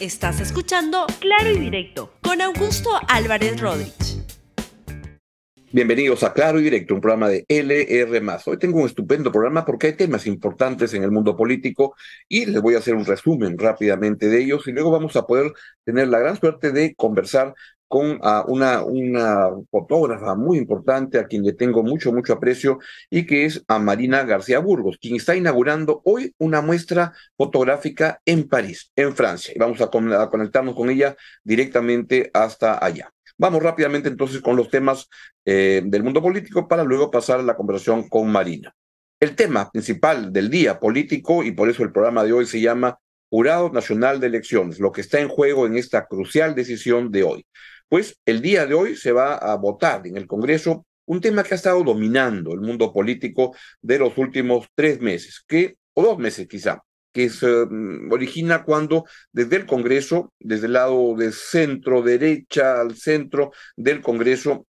Estás 0.00 0.40
escuchando 0.40 1.06
Claro 1.20 1.50
y 1.50 1.58
Directo 1.58 2.12
con 2.20 2.42
Augusto 2.42 2.90
Álvarez 3.08 3.58
Rodríguez. 3.58 4.22
Bienvenidos 5.72 6.22
a 6.22 6.34
Claro 6.34 6.60
y 6.60 6.64
Directo, 6.64 6.94
un 6.94 7.00
programa 7.00 7.30
de 7.30 7.46
LR. 7.48 8.22
Hoy 8.44 8.58
tengo 8.58 8.80
un 8.80 8.86
estupendo 8.86 9.32
programa 9.32 9.64
porque 9.64 9.86
hay 9.86 9.92
temas 9.94 10.26
importantes 10.26 10.92
en 10.92 11.02
el 11.02 11.10
mundo 11.10 11.34
político 11.34 11.94
y 12.28 12.44
les 12.44 12.60
voy 12.60 12.74
a 12.74 12.78
hacer 12.78 12.94
un 12.94 13.06
resumen 13.06 13.56
rápidamente 13.56 14.28
de 14.28 14.42
ellos 14.42 14.68
y 14.68 14.72
luego 14.72 14.90
vamos 14.90 15.16
a 15.16 15.26
poder 15.26 15.54
tener 15.82 16.08
la 16.08 16.18
gran 16.18 16.38
suerte 16.38 16.72
de 16.72 16.94
conversar 16.94 17.54
con 17.88 18.20
una, 18.48 18.82
una 18.82 19.50
fotógrafa 19.70 20.34
muy 20.34 20.58
importante 20.58 21.18
a 21.18 21.26
quien 21.26 21.44
le 21.44 21.52
tengo 21.52 21.82
mucho, 21.82 22.12
mucho 22.12 22.32
aprecio 22.32 22.78
y 23.10 23.26
que 23.26 23.44
es 23.44 23.62
a 23.68 23.78
Marina 23.78 24.24
García 24.24 24.58
Burgos, 24.58 24.98
quien 25.00 25.16
está 25.16 25.36
inaugurando 25.36 26.02
hoy 26.04 26.34
una 26.38 26.60
muestra 26.60 27.12
fotográfica 27.36 28.20
en 28.24 28.48
París, 28.48 28.90
en 28.96 29.14
Francia. 29.14 29.52
Y 29.54 29.58
vamos 29.58 29.80
a, 29.80 29.84
a 30.22 30.30
conectarnos 30.30 30.74
con 30.74 30.90
ella 30.90 31.16
directamente 31.44 32.30
hasta 32.34 32.84
allá. 32.84 33.12
Vamos 33.38 33.62
rápidamente 33.62 34.08
entonces 34.08 34.40
con 34.40 34.56
los 34.56 34.70
temas 34.70 35.08
eh, 35.44 35.82
del 35.84 36.02
mundo 36.02 36.22
político 36.22 36.66
para 36.66 36.84
luego 36.84 37.10
pasar 37.10 37.40
a 37.40 37.42
la 37.42 37.56
conversación 37.56 38.08
con 38.08 38.30
Marina. 38.30 38.74
El 39.20 39.34
tema 39.34 39.70
principal 39.70 40.32
del 40.32 40.50
día 40.50 40.78
político, 40.80 41.42
y 41.42 41.52
por 41.52 41.68
eso 41.68 41.82
el 41.82 41.92
programa 41.92 42.24
de 42.24 42.32
hoy 42.32 42.46
se 42.46 42.60
llama 42.60 42.98
Jurado 43.28 43.70
Nacional 43.70 44.20
de 44.20 44.28
Elecciones, 44.28 44.78
lo 44.78 44.92
que 44.92 45.00
está 45.00 45.20
en 45.20 45.28
juego 45.28 45.66
en 45.66 45.76
esta 45.76 46.06
crucial 46.06 46.54
decisión 46.54 47.10
de 47.10 47.24
hoy. 47.24 47.46
Pues 47.88 48.18
el 48.26 48.42
día 48.42 48.66
de 48.66 48.74
hoy 48.74 48.96
se 48.96 49.12
va 49.12 49.36
a 49.36 49.56
votar 49.56 50.06
en 50.06 50.16
el 50.16 50.26
Congreso 50.26 50.86
un 51.06 51.20
tema 51.20 51.44
que 51.44 51.54
ha 51.54 51.56
estado 51.56 51.82
dominando 51.84 52.52
el 52.52 52.60
mundo 52.60 52.92
político 52.92 53.54
de 53.80 53.98
los 53.98 54.18
últimos 54.18 54.66
tres 54.74 55.00
meses, 55.00 55.44
que, 55.46 55.76
o 55.94 56.02
dos 56.02 56.18
meses 56.18 56.48
quizá, 56.48 56.82
que 57.12 57.30
se 57.30 57.46
mm, 57.46 58.12
origina 58.12 58.64
cuando 58.64 59.04
desde 59.32 59.56
el 59.56 59.66
Congreso, 59.66 60.32
desde 60.40 60.66
el 60.66 60.74
lado 60.74 61.14
de 61.16 61.32
centro 61.32 62.02
derecha 62.02 62.80
al 62.80 62.96
centro 62.96 63.52
del 63.76 64.02
Congreso, 64.02 64.66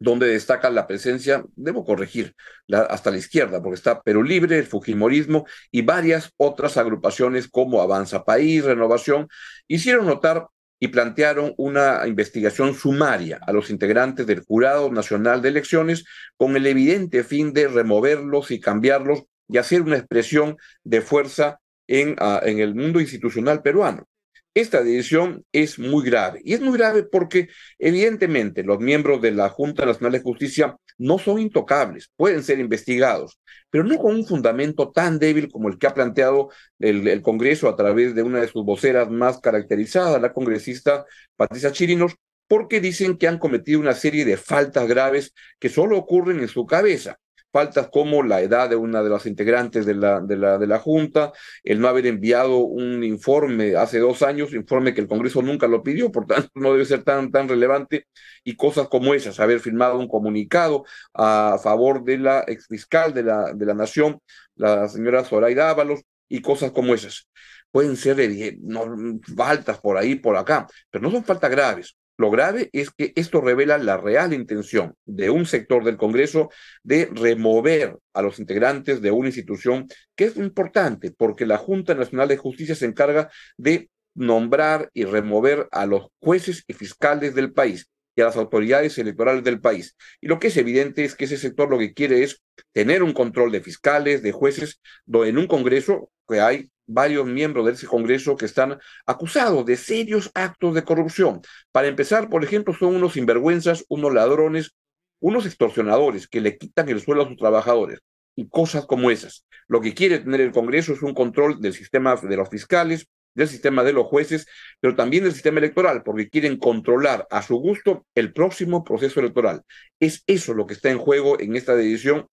donde 0.00 0.28
destaca 0.28 0.70
la 0.70 0.86
presencia, 0.86 1.44
debo 1.56 1.84
corregir, 1.84 2.34
hasta 2.72 3.10
la 3.10 3.18
izquierda, 3.18 3.60
porque 3.60 3.74
está 3.74 4.00
Perú 4.00 4.22
Libre, 4.22 4.58
el 4.58 4.66
Fujimorismo 4.66 5.44
y 5.72 5.82
varias 5.82 6.32
otras 6.36 6.76
agrupaciones 6.76 7.48
como 7.48 7.82
Avanza 7.82 8.24
País, 8.24 8.64
Renovación, 8.64 9.28
hicieron 9.66 10.06
notar 10.06 10.46
y 10.80 10.88
plantearon 10.88 11.54
una 11.56 12.06
investigación 12.06 12.74
sumaria 12.74 13.40
a 13.42 13.52
los 13.52 13.70
integrantes 13.70 14.26
del 14.26 14.40
Jurado 14.40 14.90
Nacional 14.92 15.42
de 15.42 15.48
Elecciones 15.48 16.04
con 16.36 16.56
el 16.56 16.66
evidente 16.66 17.24
fin 17.24 17.52
de 17.52 17.68
removerlos 17.68 18.50
y 18.50 18.60
cambiarlos 18.60 19.24
y 19.48 19.58
hacer 19.58 19.82
una 19.82 19.96
expresión 19.96 20.56
de 20.84 21.00
fuerza 21.00 21.60
en, 21.86 22.16
ah, 22.18 22.40
en 22.44 22.60
el 22.60 22.74
mundo 22.74 23.00
institucional 23.00 23.62
peruano. 23.62 24.06
Esta 24.54 24.82
decisión 24.82 25.44
es 25.52 25.78
muy 25.78 26.04
grave. 26.04 26.40
Y 26.44 26.54
es 26.54 26.60
muy 26.60 26.76
grave 26.76 27.04
porque 27.04 27.48
evidentemente 27.78 28.62
los 28.64 28.80
miembros 28.80 29.20
de 29.22 29.32
la 29.32 29.48
Junta 29.50 29.86
Nacional 29.86 30.12
de 30.12 30.20
Justicia 30.20 30.76
no 30.98 31.18
son 31.18 31.38
intocables, 31.38 32.10
pueden 32.16 32.42
ser 32.42 32.58
investigados, 32.58 33.38
pero 33.70 33.84
no 33.84 33.96
con 33.98 34.16
un 34.16 34.26
fundamento 34.26 34.90
tan 34.90 35.18
débil 35.18 35.48
como 35.48 35.68
el 35.68 35.78
que 35.78 35.86
ha 35.86 35.94
planteado 35.94 36.50
el, 36.80 37.22
Congreso 37.22 37.68
a 37.68 37.76
través 37.76 38.14
de 38.14 38.22
una 38.22 38.40
de 38.40 38.48
sus 38.48 38.64
voceras 38.64 39.08
más 39.08 39.40
caracterizadas, 39.40 40.20
la 40.20 40.32
congresista 40.32 41.06
Patricia 41.36 41.70
Chirinos, 41.70 42.16
porque 42.48 42.80
dicen 42.80 43.16
que 43.16 43.28
han 43.28 43.38
cometido 43.38 43.78
una 43.78 43.94
serie 43.94 44.24
de 44.24 44.36
faltas 44.36 44.88
graves 44.88 45.34
que 45.60 45.68
solo 45.68 45.96
ocurren 45.98 46.40
en 46.40 46.48
su 46.48 46.66
cabeza 46.66 47.18
faltas 47.58 47.88
como 47.90 48.22
la 48.22 48.40
edad 48.40 48.70
de 48.70 48.76
una 48.76 49.02
de 49.02 49.10
las 49.10 49.26
integrantes 49.26 49.84
de 49.84 49.94
la, 49.94 50.20
de 50.20 50.36
la, 50.36 50.58
de 50.58 50.68
la 50.68 50.78
Junta, 50.78 51.32
el 51.64 51.80
no 51.80 51.88
haber 51.88 52.06
enviado 52.06 52.58
un 52.58 53.02
informe 53.02 53.74
hace 53.74 53.98
dos 53.98 54.22
años, 54.22 54.54
informe 54.54 54.94
que 54.94 55.00
el 55.00 55.08
Congreso 55.08 55.42
nunca 55.42 55.66
lo 55.66 55.82
pidió, 55.82 56.12
por 56.12 56.26
tanto 56.26 56.48
no 56.54 56.72
debe 56.72 56.84
ser 56.84 57.02
tan, 57.02 57.32
tan 57.32 57.48
relevante, 57.48 58.06
y 58.44 58.54
cosas 58.54 58.86
como 58.88 59.12
esas, 59.12 59.40
haber 59.40 59.58
firmado 59.58 59.98
un 59.98 60.06
comunicado 60.06 60.84
a 61.14 61.58
favor 61.60 62.04
de 62.04 62.18
la 62.18 62.44
exfiscal 62.46 63.12
de 63.12 63.24
la, 63.24 63.52
de 63.52 63.66
la 63.66 63.74
Nación, 63.74 64.20
la 64.54 64.88
señora 64.88 65.24
Zoraida 65.24 65.68
Ábalos, 65.68 66.02
y 66.28 66.40
cosas 66.42 66.70
como 66.70 66.94
esas. 66.94 67.28
Pueden 67.72 67.96
ser 67.96 68.18
no, 68.62 69.18
faltas 69.36 69.78
por 69.78 69.96
ahí, 69.96 70.14
por 70.14 70.36
acá, 70.36 70.68
pero 70.90 71.02
no 71.02 71.10
son 71.10 71.24
faltas 71.24 71.50
graves. 71.50 71.96
Lo 72.18 72.32
grave 72.32 72.68
es 72.72 72.90
que 72.90 73.12
esto 73.14 73.40
revela 73.40 73.78
la 73.78 73.96
real 73.96 74.34
intención 74.34 74.94
de 75.06 75.30
un 75.30 75.46
sector 75.46 75.84
del 75.84 75.96
Congreso 75.96 76.50
de 76.82 77.08
remover 77.12 77.96
a 78.12 78.22
los 78.22 78.40
integrantes 78.40 79.00
de 79.00 79.12
una 79.12 79.28
institución 79.28 79.86
que 80.16 80.24
es 80.24 80.36
importante 80.36 81.12
porque 81.12 81.46
la 81.46 81.58
Junta 81.58 81.94
Nacional 81.94 82.26
de 82.26 82.36
Justicia 82.36 82.74
se 82.74 82.86
encarga 82.86 83.30
de 83.56 83.88
nombrar 84.14 84.90
y 84.94 85.04
remover 85.04 85.68
a 85.70 85.86
los 85.86 86.08
jueces 86.20 86.64
y 86.66 86.72
fiscales 86.72 87.36
del 87.36 87.52
país 87.52 87.88
y 88.16 88.20
a 88.20 88.24
las 88.24 88.36
autoridades 88.36 88.98
electorales 88.98 89.44
del 89.44 89.60
país. 89.60 89.96
Y 90.20 90.26
lo 90.26 90.40
que 90.40 90.48
es 90.48 90.56
evidente 90.56 91.04
es 91.04 91.14
que 91.14 91.26
ese 91.26 91.36
sector 91.36 91.70
lo 91.70 91.78
que 91.78 91.94
quiere 91.94 92.24
es 92.24 92.42
tener 92.72 93.04
un 93.04 93.12
control 93.12 93.52
de 93.52 93.60
fiscales, 93.60 94.24
de 94.24 94.32
jueces, 94.32 94.80
en 95.06 95.38
un 95.38 95.46
Congreso 95.46 96.10
que 96.28 96.40
hay 96.40 96.68
varios 96.88 97.26
miembros 97.26 97.66
de 97.66 97.72
ese 97.72 97.86
Congreso 97.86 98.36
que 98.36 98.46
están 98.46 98.78
acusados 99.06 99.64
de 99.64 99.76
serios 99.76 100.30
actos 100.34 100.74
de 100.74 100.82
corrupción. 100.82 101.40
Para 101.70 101.86
empezar, 101.86 102.28
por 102.28 102.42
ejemplo, 102.42 102.74
son 102.74 102.96
unos 102.96 103.12
sinvergüenzas, 103.12 103.84
unos 103.88 104.12
ladrones, 104.12 104.74
unos 105.20 105.46
extorsionadores 105.46 106.26
que 106.26 106.40
le 106.40 106.56
quitan 106.56 106.88
el 106.88 107.00
suelo 107.00 107.22
a 107.22 107.28
sus 107.28 107.36
trabajadores 107.36 108.00
y 108.34 108.48
cosas 108.48 108.86
como 108.86 109.10
esas. 109.10 109.44
Lo 109.68 109.80
que 109.80 109.94
quiere 109.94 110.18
tener 110.18 110.40
el 110.40 110.52
Congreso 110.52 110.92
es 110.92 111.02
un 111.02 111.14
control 111.14 111.60
del 111.60 111.74
sistema 111.74 112.16
de 112.16 112.36
los 112.36 112.48
fiscales, 112.48 113.06
del 113.34 113.48
sistema 113.48 113.84
de 113.84 113.92
los 113.92 114.06
jueces, 114.06 114.46
pero 114.80 114.96
también 114.96 115.24
del 115.24 115.32
sistema 115.32 115.58
electoral, 115.58 116.02
porque 116.02 116.28
quieren 116.28 116.56
controlar 116.56 117.26
a 117.30 117.42
su 117.42 117.56
gusto 117.56 118.06
el 118.14 118.32
próximo 118.32 118.82
proceso 118.82 119.20
electoral. 119.20 119.62
Es 120.00 120.24
eso 120.26 120.54
lo 120.54 120.66
que 120.66 120.74
está 120.74 120.90
en 120.90 120.98
juego 120.98 121.38
en 121.38 121.54
esta 121.54 121.76
decisión 121.76 122.26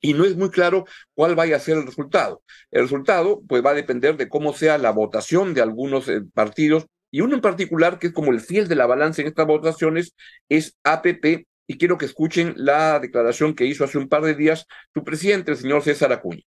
y 0.00 0.14
no 0.14 0.24
es 0.24 0.36
muy 0.36 0.50
claro 0.50 0.84
cuál 1.14 1.34
vaya 1.34 1.56
a 1.56 1.60
ser 1.60 1.78
el 1.78 1.86
resultado. 1.86 2.42
El 2.70 2.82
resultado 2.82 3.42
pues 3.48 3.64
va 3.64 3.70
a 3.70 3.74
depender 3.74 4.16
de 4.16 4.28
cómo 4.28 4.52
sea 4.52 4.78
la 4.78 4.90
votación 4.90 5.54
de 5.54 5.62
algunos 5.62 6.08
eh, 6.08 6.22
partidos 6.34 6.86
y 7.10 7.20
uno 7.20 7.34
en 7.34 7.40
particular 7.40 7.98
que 7.98 8.08
es 8.08 8.12
como 8.12 8.32
el 8.32 8.40
fiel 8.40 8.68
de 8.68 8.76
la 8.76 8.86
balanza 8.86 9.22
en 9.22 9.28
estas 9.28 9.46
votaciones 9.46 10.14
es 10.48 10.76
APP 10.84 11.46
y 11.66 11.78
quiero 11.78 11.98
que 11.98 12.06
escuchen 12.06 12.54
la 12.56 12.98
declaración 12.98 13.54
que 13.54 13.66
hizo 13.66 13.84
hace 13.84 13.98
un 13.98 14.08
par 14.08 14.22
de 14.22 14.34
días 14.34 14.66
su 14.94 15.04
presidente, 15.04 15.52
el 15.52 15.56
señor 15.56 15.82
César 15.82 16.12
Acuña. 16.12 16.42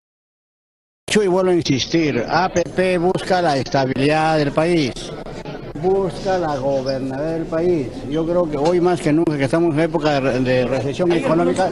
Yo 1.07 1.23
y 1.23 1.27
vuelvo 1.27 1.51
a 1.51 1.55
insistir, 1.55 2.23
APP 2.25 2.97
busca 2.99 3.41
la 3.41 3.57
estabilidad 3.57 4.37
del 4.37 4.51
país 4.51 5.11
busca 5.81 6.37
la 6.37 6.57
gobernabilidad 6.57 7.33
del 7.33 7.45
país. 7.45 7.87
Yo 8.09 8.25
creo 8.25 8.49
que 8.49 8.57
hoy 8.57 8.79
más 8.79 9.01
que 9.01 9.11
nunca, 9.11 9.37
que 9.37 9.45
estamos 9.45 9.73
en 9.73 9.81
época 9.81 10.21
de, 10.21 10.65
recesión 10.67 11.11
económica... 11.11 11.69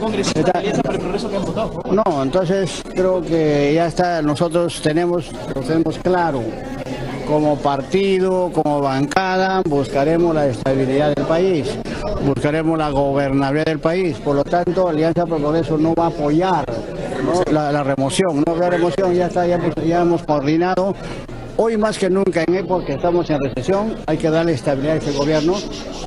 No, 1.90 2.22
entonces 2.22 2.82
creo 2.94 3.20
que 3.20 3.72
ya 3.74 3.86
está, 3.86 4.22
nosotros 4.22 4.80
tenemos, 4.82 5.30
lo 5.54 5.60
tenemos 5.62 5.98
claro. 5.98 6.42
Como 7.26 7.56
partido, 7.56 8.50
como 8.52 8.80
bancada, 8.80 9.62
buscaremos 9.64 10.34
la 10.34 10.46
estabilidad 10.46 11.14
del 11.14 11.26
país, 11.26 11.78
buscaremos 12.24 12.76
la 12.76 12.90
gobernabilidad 12.90 13.66
del 13.66 13.78
país. 13.78 14.18
Por 14.18 14.34
lo 14.34 14.44
tanto, 14.44 14.88
Alianza 14.88 15.26
Progreso 15.26 15.78
no 15.78 15.94
va 15.94 16.06
a 16.06 16.08
apoyar 16.08 16.64
La, 17.52 17.84
remoción. 17.84 18.42
¿no? 18.44 18.56
La 18.56 18.68
remoción 18.68 19.14
ya 19.14 19.26
está, 19.26 19.46
ya 19.46 20.02
hemos 20.02 20.24
coordinado 20.24 20.94
Hoy 21.62 21.76
más 21.76 21.98
que 21.98 22.08
nunca, 22.08 22.42
en 22.42 22.54
época 22.54 22.86
que 22.86 22.92
estamos 22.94 23.28
en 23.28 23.38
recesión, 23.38 23.94
hay 24.06 24.16
que 24.16 24.30
darle 24.30 24.54
estabilidad 24.54 24.94
a 24.94 24.96
ese 24.96 25.12
gobierno, 25.12 25.56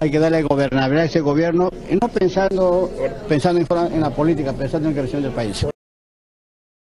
hay 0.01 0.09
que 0.09 0.17
darle 0.17 0.41
gobernabilidad 0.41 1.03
a 1.03 1.05
ese 1.05 1.19
gobierno, 1.19 1.69
y 1.87 1.93
no 1.93 2.07
pensando, 2.07 2.89
pensando 3.29 3.61
en, 3.85 4.01
la 4.01 4.09
política, 4.09 4.51
pensando 4.51 4.89
en 4.89 4.95
creación 4.95 5.21
del 5.21 5.31
país. 5.31 5.63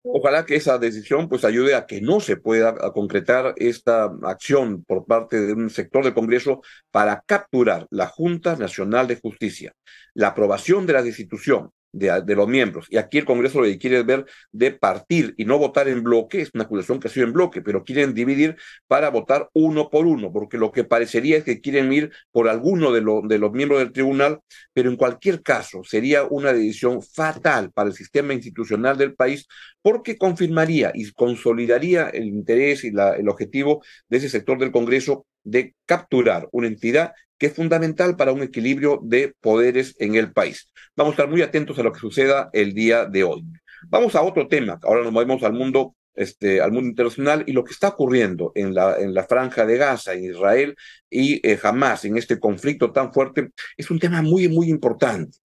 Ojalá 0.02 0.44
que 0.44 0.56
esa 0.56 0.76
decisión 0.76 1.30
pues 1.30 1.46
ayude 1.46 1.74
a 1.74 1.86
que 1.86 2.02
no 2.02 2.20
se 2.20 2.36
pueda 2.36 2.74
concretar 2.92 3.54
esta 3.56 4.12
acción 4.24 4.84
por 4.84 5.06
parte 5.06 5.40
de 5.40 5.54
un 5.54 5.70
sector 5.70 6.04
del 6.04 6.12
Congreso 6.12 6.60
para 6.90 7.24
capturar 7.24 7.86
la 7.88 8.06
Junta 8.06 8.54
Nacional 8.56 9.06
de 9.06 9.16
Justicia. 9.16 9.72
La 10.12 10.28
aprobación 10.28 10.84
de 10.84 10.92
la 10.92 11.02
destitución 11.02 11.70
de, 11.92 12.34
los 12.34 12.48
miembros. 12.48 12.86
Y 12.90 12.96
aquí 12.98 13.18
el 13.18 13.24
Congreso 13.24 13.60
lo 13.60 13.66
que 13.66 13.78
quiere 13.78 14.02
ver 14.02 14.26
de 14.52 14.72
partir 14.72 15.34
y 15.36 15.44
no 15.44 15.58
votar 15.58 15.88
en 15.88 16.02
bloque, 16.02 16.42
es 16.42 16.50
una 16.54 16.64
acusación 16.64 17.00
que 17.00 17.08
ha 17.08 17.10
sido 17.10 17.26
en 17.26 17.32
bloque, 17.32 17.62
pero 17.62 17.84
quieren 17.84 18.14
dividir 18.14 18.56
para 18.86 19.10
votar 19.10 19.48
uno 19.54 19.88
por 19.90 20.06
uno, 20.06 20.32
porque 20.32 20.58
lo 20.58 20.72
que 20.72 20.84
parecería 20.84 21.38
es 21.38 21.44
que 21.44 21.60
quieren 21.60 21.92
ir 21.92 22.10
por 22.30 22.48
alguno 22.48 22.92
de, 22.92 23.00
de 23.00 23.38
los 23.38 23.52
miembros 23.52 23.80
del 23.80 23.92
tribunal, 23.92 24.40
pero 24.72 24.90
en 24.90 24.96
cualquier 24.96 25.42
caso 25.42 25.82
sería 25.84 26.24
una 26.24 26.52
decisión 26.52 27.02
fatal 27.02 27.72
para 27.72 27.88
el 27.88 27.94
sistema 27.94 28.34
institucional 28.34 28.96
del 28.98 29.14
país, 29.14 29.46
porque 29.82 30.18
confirmaría 30.18 30.92
y 30.94 31.10
consolidaría 31.12 32.08
el 32.08 32.26
interés 32.26 32.84
y 32.84 32.90
la, 32.90 33.16
el 33.16 33.28
objetivo 33.28 33.82
de 34.08 34.18
ese 34.18 34.28
sector 34.28 34.58
del 34.58 34.72
Congreso 34.72 35.26
de 35.44 35.74
capturar 35.86 36.48
una 36.52 36.66
entidad 36.66 37.12
que 37.38 37.46
es 37.46 37.54
fundamental 37.54 38.16
para 38.16 38.32
un 38.32 38.42
equilibrio 38.42 39.00
de 39.02 39.34
poderes 39.40 39.94
en 39.98 40.16
el 40.16 40.32
país. 40.32 40.70
Vamos 40.96 41.12
a 41.12 41.14
estar 41.14 41.28
muy 41.28 41.42
atentos 41.42 41.78
a 41.78 41.82
lo 41.82 41.92
que 41.92 42.00
suceda 42.00 42.50
el 42.52 42.74
día 42.74 43.04
de 43.06 43.24
hoy. 43.24 43.44
Vamos 43.88 44.14
a 44.16 44.22
otro 44.22 44.48
tema. 44.48 44.78
Ahora 44.82 45.04
nos 45.04 45.12
movemos 45.12 45.42
al 45.42 45.52
mundo 45.52 45.94
este, 46.18 46.60
al 46.60 46.72
mundo 46.72 46.88
internacional 46.88 47.44
y 47.46 47.52
lo 47.52 47.62
que 47.62 47.70
está 47.70 47.88
ocurriendo 47.88 48.50
en 48.56 48.74
la, 48.74 48.98
en 48.98 49.14
la 49.14 49.22
franja 49.22 49.64
de 49.64 49.76
Gaza, 49.76 50.14
en 50.14 50.24
Israel 50.24 50.76
y 51.08 51.46
eh, 51.48 51.56
Hamas, 51.62 52.04
en 52.04 52.18
este 52.18 52.40
conflicto 52.40 52.90
tan 52.90 53.12
fuerte, 53.12 53.50
es 53.76 53.88
un 53.88 54.00
tema 54.00 54.20
muy, 54.20 54.48
muy 54.48 54.68
importante. 54.68 55.38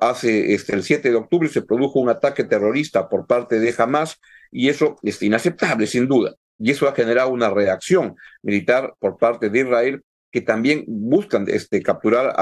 Hace 0.00 0.54
este, 0.54 0.74
el 0.74 0.84
7 0.84 1.10
de 1.10 1.16
octubre 1.16 1.50
se 1.50 1.60
produjo 1.60 2.00
un 2.00 2.08
ataque 2.08 2.44
terrorista 2.44 3.10
por 3.10 3.26
parte 3.26 3.60
de 3.60 3.74
Hamas 3.76 4.18
y 4.50 4.70
eso 4.70 4.96
es 5.02 5.20
inaceptable, 5.20 5.86
sin 5.86 6.08
duda. 6.08 6.34
Y 6.58 6.70
eso 6.70 6.88
ha 6.88 6.94
generado 6.94 7.28
una 7.28 7.50
reacción 7.50 8.16
militar 8.40 8.94
por 8.98 9.18
parte 9.18 9.50
de 9.50 9.58
Israel 9.58 10.02
que 10.36 10.42
también 10.42 10.84
buscan 10.86 11.46
este, 11.48 11.80
capturar 11.80 12.34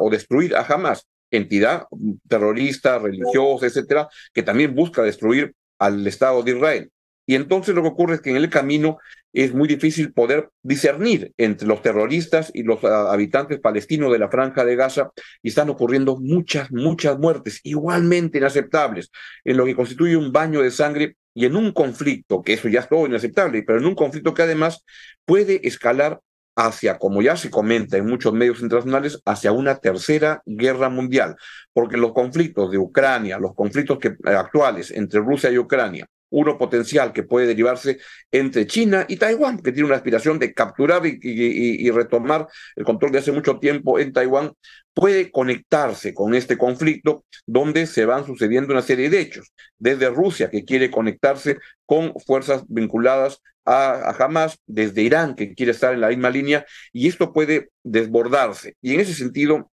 o 0.00 0.08
destruir 0.08 0.56
a 0.56 0.62
Hamas, 0.62 1.06
entidad 1.30 1.84
terrorista, 2.26 2.98
religiosa, 2.98 3.66
etcétera, 3.66 4.08
que 4.32 4.42
también 4.42 4.74
busca 4.74 5.02
destruir 5.02 5.52
al 5.78 6.06
Estado 6.06 6.42
de 6.42 6.52
Israel. 6.52 6.90
Y 7.26 7.34
entonces 7.34 7.74
lo 7.74 7.82
que 7.82 7.88
ocurre 7.88 8.14
es 8.14 8.22
que 8.22 8.30
en 8.30 8.36
el 8.36 8.48
camino 8.48 8.96
es 9.34 9.52
muy 9.52 9.68
difícil 9.68 10.14
poder 10.14 10.48
discernir 10.62 11.34
entre 11.36 11.68
los 11.68 11.82
terroristas 11.82 12.50
y 12.54 12.62
los 12.62 12.82
ah, 12.84 13.12
habitantes 13.12 13.60
palestinos 13.60 14.10
de 14.10 14.20
la 14.20 14.30
franja 14.30 14.64
de 14.64 14.74
Gaza 14.74 15.10
y 15.42 15.50
están 15.50 15.68
ocurriendo 15.68 16.16
muchas, 16.16 16.72
muchas 16.72 17.18
muertes 17.18 17.60
igualmente 17.62 18.38
inaceptables 18.38 19.10
en 19.44 19.58
lo 19.58 19.66
que 19.66 19.76
constituye 19.76 20.16
un 20.16 20.32
baño 20.32 20.62
de 20.62 20.70
sangre 20.70 21.16
y 21.34 21.44
en 21.44 21.56
un 21.56 21.72
conflicto, 21.72 22.42
que 22.42 22.54
eso 22.54 22.68
ya 22.68 22.80
es 22.80 22.88
todo 22.88 23.06
inaceptable, 23.06 23.62
pero 23.64 23.78
en 23.78 23.84
un 23.84 23.94
conflicto 23.94 24.32
que 24.32 24.44
además 24.44 24.82
puede 25.26 25.68
escalar 25.68 26.20
hacia, 26.58 26.98
como 26.98 27.22
ya 27.22 27.36
se 27.36 27.50
comenta 27.50 27.96
en 27.96 28.06
muchos 28.06 28.32
medios 28.32 28.60
internacionales, 28.60 29.22
hacia 29.24 29.52
una 29.52 29.76
tercera 29.76 30.42
guerra 30.44 30.88
mundial, 30.88 31.36
porque 31.72 31.96
los 31.96 32.12
conflictos 32.12 32.72
de 32.72 32.78
Ucrania, 32.78 33.38
los 33.38 33.54
conflictos 33.54 33.98
que, 33.98 34.08
eh, 34.08 34.34
actuales 34.34 34.90
entre 34.90 35.20
Rusia 35.20 35.50
y 35.52 35.58
Ucrania, 35.58 36.08
uno 36.30 36.58
potencial 36.58 37.12
que 37.12 37.22
puede 37.22 37.46
derivarse 37.46 37.98
entre 38.30 38.66
China 38.66 39.04
y 39.08 39.16
Taiwán, 39.16 39.58
que 39.58 39.72
tiene 39.72 39.86
una 39.86 39.96
aspiración 39.96 40.38
de 40.38 40.52
capturar 40.52 41.02
y, 41.06 41.90
retomar 41.90 42.46
el 42.76 42.84
control 42.84 43.12
de 43.12 43.18
hace 43.18 43.32
mucho 43.32 43.58
tiempo 43.58 43.98
en 43.98 44.12
Taiwán, 44.12 44.52
puede 44.94 45.30
conectarse 45.30 46.12
con 46.14 46.34
este 46.34 46.58
conflicto 46.58 47.24
donde 47.46 47.86
se 47.86 48.04
van 48.04 48.26
sucediendo 48.26 48.72
una 48.72 48.82
serie 48.82 49.10
de 49.10 49.20
hechos, 49.20 49.52
desde 49.78 50.10
Rusia, 50.10 50.50
que 50.50 50.64
quiere 50.64 50.90
conectarse 50.90 51.58
con 51.86 52.14
fuerzas 52.26 52.64
vinculadas 52.68 53.40
a, 53.64 54.10
a 54.10 54.24
Hamas, 54.24 54.58
desde 54.66 55.02
Irán, 55.02 55.34
que 55.34 55.54
quiere 55.54 55.72
estar 55.72 55.94
en 55.94 56.00
la 56.00 56.08
misma 56.08 56.30
línea, 56.30 56.66
y 56.92 57.08
esto 57.08 57.32
puede 57.32 57.70
desbordarse. 57.82 58.76
Y 58.80 58.94
en 58.94 59.00
ese 59.00 59.14
sentido, 59.14 59.70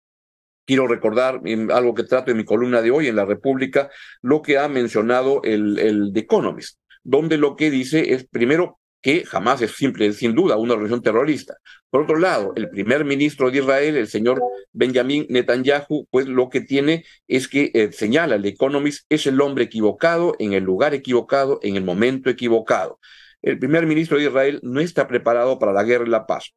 quiero 0.69 0.87
recordar 0.87 1.41
algo 1.73 1.94
que 1.94 2.03
trato 2.03 2.31
en 2.31 2.37
mi 2.37 2.44
columna 2.44 2.82
de 2.82 2.91
hoy 2.91 3.06
en 3.06 3.17
La 3.17 3.25
República, 3.25 3.88
lo 4.20 4.43
que 4.43 4.59
ha 4.59 4.69
mencionado 4.69 5.41
el, 5.43 5.79
el 5.79 6.11
The 6.12 6.20
Economist, 6.20 6.79
donde 7.03 7.38
lo 7.38 7.56
que 7.56 7.70
dice 7.70 8.12
es, 8.12 8.29
primero, 8.29 8.79
que 9.00 9.25
jamás 9.25 9.62
es 9.62 9.70
simple, 9.70 10.12
sin 10.12 10.35
duda, 10.35 10.59
una 10.59 10.75
organización 10.75 11.00
terrorista. 11.00 11.56
Por 11.88 12.03
otro 12.03 12.19
lado, 12.19 12.53
el 12.55 12.69
primer 12.69 13.06
ministro 13.06 13.50
de 13.50 13.61
Israel, 13.61 13.97
el 13.97 14.09
señor 14.09 14.43
Benjamin 14.73 15.25
Netanyahu, 15.31 16.06
pues 16.11 16.29
lo 16.29 16.50
que 16.50 16.61
tiene 16.61 17.06
es 17.26 17.49
que 17.49 17.70
eh, 17.73 17.91
señala 17.93 18.35
el 18.35 18.44
Economist, 18.44 19.06
es 19.09 19.26
el 19.26 19.41
hombre 19.41 19.65
equivocado, 19.65 20.35
en 20.38 20.53
el 20.53 20.65
lugar 20.65 20.93
equivocado, 20.93 21.61
en 21.62 21.76
el 21.76 21.85
momento 21.85 22.29
equivocado. 22.29 23.00
El 23.41 23.59
primer 23.59 23.87
ministro 23.87 24.19
de 24.19 24.25
Israel 24.25 24.61
no 24.62 24.81
está 24.81 25.09
preparado 25.09 25.59
para 25.59 25.73
la 25.73 25.85
guerra 25.85 26.05
y 26.06 26.11
la 26.11 26.26
paz. 26.26 26.53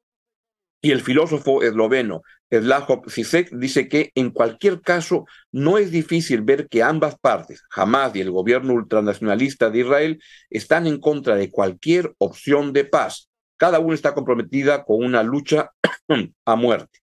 Y 0.81 0.91
el 0.91 0.99
filósofo 0.99 1.63
esloveno 1.63 2.23
Slajov 2.59 3.09
Zizek 3.09 3.49
dice 3.51 3.87
que 3.87 4.11
en 4.15 4.31
cualquier 4.31 4.81
caso 4.81 5.25
no 5.51 5.77
es 5.77 5.91
difícil 5.91 6.41
ver 6.41 6.67
que 6.67 6.83
ambas 6.83 7.17
partes, 7.17 7.63
Hamas 7.71 8.15
y 8.15 8.21
el 8.21 8.31
gobierno 8.31 8.73
ultranacionalista 8.73 9.69
de 9.69 9.79
Israel, 9.79 10.23
están 10.49 10.85
en 10.85 10.99
contra 10.99 11.35
de 11.35 11.49
cualquier 11.49 12.13
opción 12.17 12.73
de 12.73 12.83
paz. 12.83 13.29
Cada 13.57 13.79
uno 13.79 13.93
está 13.93 14.13
comprometida 14.13 14.83
con 14.83 15.03
una 15.03 15.23
lucha 15.23 15.71
a 16.45 16.55
muerte. 16.55 16.99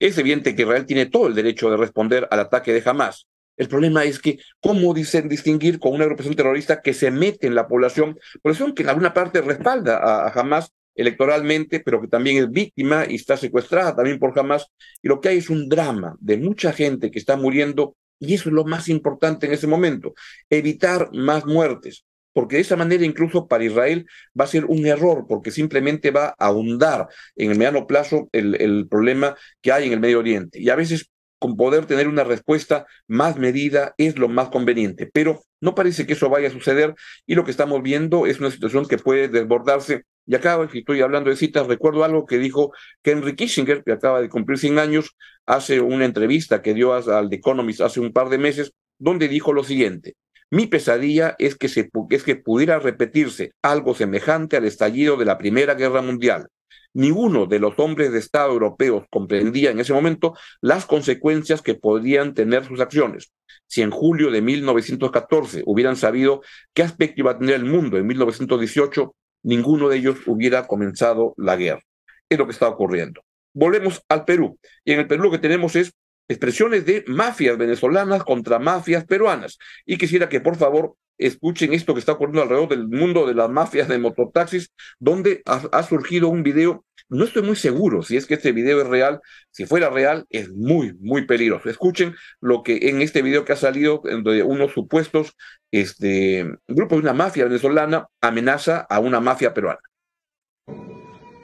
Es 0.00 0.18
evidente 0.18 0.56
que 0.56 0.62
Israel 0.62 0.86
tiene 0.86 1.06
todo 1.06 1.28
el 1.28 1.34
derecho 1.34 1.70
de 1.70 1.76
responder 1.76 2.26
al 2.30 2.40
ataque 2.40 2.72
de 2.72 2.82
Hamas. 2.84 3.28
El 3.56 3.68
problema 3.68 4.04
es 4.04 4.18
que, 4.18 4.38
¿cómo 4.60 4.94
dicen 4.94 5.28
distinguir 5.28 5.78
con 5.78 5.92
una 5.92 6.04
agrupación 6.04 6.34
terrorista 6.34 6.80
que 6.80 6.94
se 6.94 7.10
mete 7.10 7.46
en 7.46 7.54
la 7.54 7.68
población, 7.68 8.18
población 8.42 8.74
que 8.74 8.82
en 8.82 8.88
alguna 8.88 9.12
parte 9.12 9.42
respalda 9.42 9.98
a, 9.98 10.26
a 10.26 10.32
Hamas 10.32 10.72
electoralmente, 11.00 11.80
pero 11.80 12.00
que 12.00 12.08
también 12.08 12.36
es 12.38 12.50
víctima 12.50 13.06
y 13.08 13.14
está 13.14 13.36
secuestrada 13.36 13.96
también 13.96 14.18
por 14.18 14.38
Hamas. 14.38 14.66
Y 15.02 15.08
lo 15.08 15.20
que 15.20 15.30
hay 15.30 15.38
es 15.38 15.50
un 15.50 15.68
drama 15.68 16.16
de 16.20 16.36
mucha 16.36 16.72
gente 16.72 17.10
que 17.10 17.18
está 17.18 17.36
muriendo 17.36 17.96
y 18.18 18.34
eso 18.34 18.50
es 18.50 18.54
lo 18.54 18.64
más 18.64 18.88
importante 18.88 19.46
en 19.46 19.52
ese 19.52 19.66
momento, 19.66 20.12
evitar 20.50 21.08
más 21.14 21.46
muertes, 21.46 22.04
porque 22.34 22.56
de 22.56 22.62
esa 22.62 22.76
manera 22.76 23.04
incluso 23.04 23.48
para 23.48 23.64
Israel 23.64 24.06
va 24.38 24.44
a 24.44 24.48
ser 24.48 24.66
un 24.66 24.84
error, 24.86 25.24
porque 25.26 25.50
simplemente 25.50 26.10
va 26.10 26.34
a 26.38 26.46
ahondar 26.46 27.08
en 27.34 27.50
el 27.50 27.56
mediano 27.56 27.86
plazo 27.86 28.28
el, 28.32 28.60
el 28.60 28.86
problema 28.88 29.36
que 29.62 29.72
hay 29.72 29.86
en 29.86 29.94
el 29.94 30.00
Medio 30.00 30.18
Oriente. 30.18 30.60
Y 30.60 30.68
a 30.68 30.76
veces 30.76 31.10
con 31.38 31.56
poder 31.56 31.86
tener 31.86 32.06
una 32.06 32.22
respuesta 32.22 32.86
más 33.08 33.38
medida 33.38 33.94
es 33.96 34.18
lo 34.18 34.28
más 34.28 34.50
conveniente, 34.50 35.08
pero 35.10 35.42
no 35.62 35.74
parece 35.74 36.06
que 36.06 36.12
eso 36.12 36.28
vaya 36.28 36.48
a 36.48 36.52
suceder 36.52 36.94
y 37.26 37.34
lo 37.34 37.44
que 37.44 37.50
estamos 37.50 37.82
viendo 37.82 38.26
es 38.26 38.40
una 38.40 38.50
situación 38.50 38.86
que 38.86 38.98
puede 38.98 39.28
desbordarse 39.28 40.04
y 40.26 40.34
acá, 40.34 40.58
si 40.70 40.78
estoy 40.78 41.00
hablando 41.00 41.30
de 41.30 41.36
citas, 41.36 41.66
recuerdo 41.66 42.04
algo 42.04 42.26
que 42.26 42.38
dijo 42.38 42.72
Henry 43.02 43.34
Kissinger, 43.34 43.82
que 43.82 43.92
acaba 43.92 44.20
de 44.20 44.28
cumplir 44.28 44.58
100 44.58 44.78
años, 44.78 45.16
hace 45.46 45.80
una 45.80 46.04
entrevista 46.04 46.62
que 46.62 46.74
dio 46.74 46.92
al 46.92 47.28
The 47.28 47.36
Economist 47.36 47.80
hace 47.80 48.00
un 48.00 48.12
par 48.12 48.28
de 48.28 48.38
meses, 48.38 48.72
donde 48.98 49.28
dijo 49.28 49.52
lo 49.52 49.64
siguiente. 49.64 50.14
Mi 50.50 50.66
pesadilla 50.66 51.36
es 51.38 51.56
que, 51.56 51.68
se, 51.68 51.90
es 52.10 52.22
que 52.22 52.36
pudiera 52.36 52.78
repetirse 52.78 53.52
algo 53.62 53.94
semejante 53.94 54.56
al 54.56 54.64
estallido 54.64 55.16
de 55.16 55.24
la 55.24 55.38
Primera 55.38 55.74
Guerra 55.74 56.02
Mundial. 56.02 56.48
Ninguno 56.92 57.46
de 57.46 57.60
los 57.60 57.78
hombres 57.78 58.12
de 58.12 58.18
Estado 58.18 58.52
europeos 58.52 59.04
comprendía 59.10 59.70
en 59.70 59.78
ese 59.78 59.92
momento 59.92 60.34
las 60.60 60.86
consecuencias 60.86 61.62
que 61.62 61.74
podrían 61.74 62.34
tener 62.34 62.64
sus 62.64 62.80
acciones. 62.80 63.32
Si 63.68 63.82
en 63.82 63.90
julio 63.90 64.32
de 64.32 64.42
1914 64.42 65.62
hubieran 65.66 65.94
sabido 65.94 66.42
qué 66.74 66.82
aspecto 66.82 67.20
iba 67.20 67.30
a 67.32 67.38
tener 67.38 67.54
el 67.54 67.64
mundo 67.64 67.96
en 67.96 68.08
1918, 68.08 69.14
ninguno 69.42 69.88
de 69.88 69.98
ellos 69.98 70.18
hubiera 70.26 70.66
comenzado 70.66 71.34
la 71.36 71.56
guerra. 71.56 71.82
Es 72.28 72.38
lo 72.38 72.46
que 72.46 72.52
está 72.52 72.68
ocurriendo. 72.68 73.22
Volvemos 73.52 74.02
al 74.08 74.24
Perú. 74.24 74.58
Y 74.84 74.92
en 74.92 75.00
el 75.00 75.06
Perú 75.06 75.24
lo 75.24 75.30
que 75.30 75.38
tenemos 75.38 75.74
es 75.76 75.92
expresiones 76.28 76.86
de 76.86 77.04
mafias 77.08 77.58
venezolanas 77.58 78.22
contra 78.22 78.58
mafias 78.58 79.04
peruanas. 79.04 79.58
Y 79.84 79.96
quisiera 79.96 80.28
que 80.28 80.40
por 80.40 80.56
favor 80.56 80.94
escuchen 81.20 81.72
esto 81.74 81.94
que 81.94 82.00
está 82.00 82.12
ocurriendo 82.12 82.42
alrededor 82.42 82.68
del 82.68 82.88
mundo 82.88 83.26
de 83.26 83.34
las 83.34 83.50
mafias 83.50 83.88
de 83.88 83.98
mototaxis, 83.98 84.72
donde 84.98 85.42
ha, 85.44 85.82
surgido 85.82 86.28
un 86.28 86.42
video. 86.42 86.84
No 87.08 87.24
estoy 87.24 87.42
muy 87.42 87.56
seguro 87.56 88.02
si 88.02 88.16
es 88.16 88.26
que 88.26 88.34
este 88.34 88.52
video 88.52 88.80
es 88.80 88.86
real. 88.86 89.20
Si 89.50 89.66
fuera 89.66 89.90
real, 89.90 90.26
es 90.30 90.50
muy, 90.50 90.94
muy 91.00 91.26
peligroso. 91.26 91.68
Escuchen 91.68 92.14
lo 92.40 92.62
que 92.62 92.88
en 92.88 93.02
este 93.02 93.22
video 93.22 93.44
que 93.44 93.52
ha 93.52 93.56
salido 93.56 94.02
de 94.02 94.42
unos 94.42 94.72
supuestos 94.72 95.36
este, 95.70 96.48
grupos 96.66 96.98
de 96.98 97.02
una 97.02 97.12
mafia 97.12 97.44
venezolana 97.44 98.06
amenaza 98.20 98.86
a 98.88 98.98
una 99.00 99.20
mafia 99.20 99.52
peruana. 99.52 99.80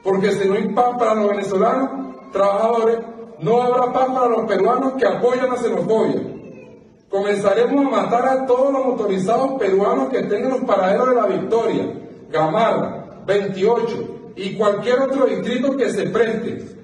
Porque 0.03 0.31
si 0.33 0.49
no 0.49 0.55
hay 0.55 0.69
paz 0.69 0.97
para 0.99 1.15
los 1.17 1.31
venezolanos, 1.31 2.33
trabajadores, 2.33 2.99
no 3.41 3.63
habrá 3.63 3.93
paz 3.93 4.07
para 4.07 4.29
los 4.29 4.47
peruanos 4.47 4.95
que 4.95 5.07
apoyan 5.07 5.51
a 5.51 5.57
xenofobia 5.57 6.46
Comenzaremos 7.09 7.87
a 7.87 8.03
matar 8.03 8.29
a 8.29 8.47
todos 8.47 8.73
los 8.73 8.85
motorizados 8.85 9.53
peruanos 9.59 10.09
que 10.09 10.19
estén 10.19 10.45
en 10.45 10.51
los 10.51 10.61
paraderos 10.63 11.09
de 11.11 11.15
la 11.15 11.27
Victoria, 11.27 11.85
Gamarra, 12.31 13.23
28 13.27 14.33
y 14.37 14.55
cualquier 14.55 15.01
otro 15.01 15.27
distrito 15.27 15.77
que 15.77 15.91
se 15.91 16.09
preste. 16.09 16.77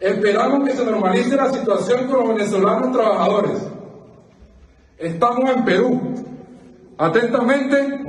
Esperamos 0.00 0.68
que 0.68 0.74
se 0.74 0.84
normalice 0.84 1.36
la 1.36 1.52
situación 1.52 2.06
con 2.06 2.20
los 2.20 2.28
venezolanos 2.28 2.92
trabajadores. 2.92 3.70
Estamos 4.98 5.50
en 5.50 5.64
Perú. 5.64 6.00
Atentamente, 6.98 8.04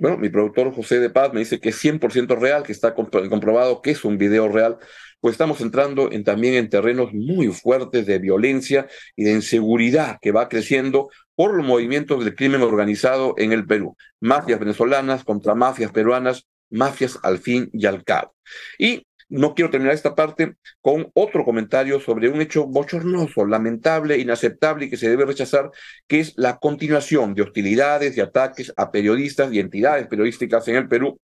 Bueno, 0.00 0.18
mi 0.18 0.30
productor 0.30 0.74
José 0.74 0.98
de 0.98 1.10
Paz 1.10 1.32
me 1.32 1.40
dice 1.40 1.60
que 1.60 1.68
es 1.68 1.76
100% 1.76 2.36
real, 2.38 2.62
que 2.62 2.72
está 2.72 2.94
comprobado 2.94 3.82
que 3.82 3.90
es 3.90 4.04
un 4.04 4.18
video 4.18 4.48
real 4.48 4.78
pues 5.20 5.34
estamos 5.34 5.60
entrando 5.60 6.10
en, 6.10 6.24
también 6.24 6.54
en 6.54 6.68
terrenos 6.68 7.12
muy 7.12 7.48
fuertes 7.48 8.06
de 8.06 8.18
violencia 8.18 8.88
y 9.14 9.24
de 9.24 9.32
inseguridad 9.32 10.18
que 10.20 10.32
va 10.32 10.48
creciendo 10.48 11.10
por 11.34 11.54
los 11.54 11.64
movimientos 11.64 12.24
del 12.24 12.34
crimen 12.34 12.62
organizado 12.62 13.34
en 13.36 13.52
el 13.52 13.66
Perú. 13.66 13.96
Mafias 14.20 14.58
venezolanas 14.58 15.24
contra 15.24 15.54
mafias 15.54 15.92
peruanas, 15.92 16.46
mafias 16.70 17.18
al 17.22 17.38
fin 17.38 17.68
y 17.72 17.86
al 17.86 18.02
cabo. 18.02 18.34
Y 18.78 19.06
no 19.30 19.54
quiero 19.54 19.70
terminar 19.70 19.94
esta 19.94 20.14
parte 20.14 20.56
con 20.80 21.10
otro 21.14 21.44
comentario 21.44 22.00
sobre 22.00 22.28
un 22.28 22.40
hecho 22.40 22.66
bochornoso, 22.66 23.46
lamentable, 23.46 24.18
inaceptable 24.18 24.86
y 24.86 24.90
que 24.90 24.96
se 24.96 25.08
debe 25.08 25.24
rechazar, 25.24 25.70
que 26.06 26.20
es 26.20 26.34
la 26.36 26.58
continuación 26.58 27.34
de 27.34 27.42
hostilidades 27.42 28.16
y 28.16 28.20
ataques 28.20 28.72
a 28.76 28.90
periodistas 28.90 29.52
y 29.52 29.60
entidades 29.60 30.08
periodísticas 30.08 30.66
en 30.68 30.76
el 30.76 30.88
Perú 30.88 31.18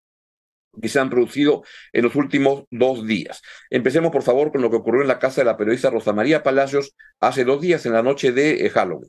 que 0.80 0.88
se 0.88 1.00
han 1.00 1.10
producido 1.10 1.62
en 1.92 2.04
los 2.04 2.14
últimos 2.16 2.64
dos 2.70 3.06
días. 3.06 3.42
Empecemos, 3.70 4.12
por 4.12 4.22
favor, 4.22 4.52
con 4.52 4.62
lo 4.62 4.70
que 4.70 4.76
ocurrió 4.76 5.02
en 5.02 5.08
la 5.08 5.18
casa 5.18 5.40
de 5.40 5.46
la 5.46 5.56
periodista 5.56 5.90
Rosa 5.90 6.12
María 6.12 6.42
Palacios 6.42 6.94
hace 7.20 7.44
dos 7.44 7.60
días 7.60 7.86
en 7.86 7.92
la 7.92 8.02
noche 8.02 8.32
de 8.32 8.66
eh, 8.66 8.70
Halloween. 8.70 9.08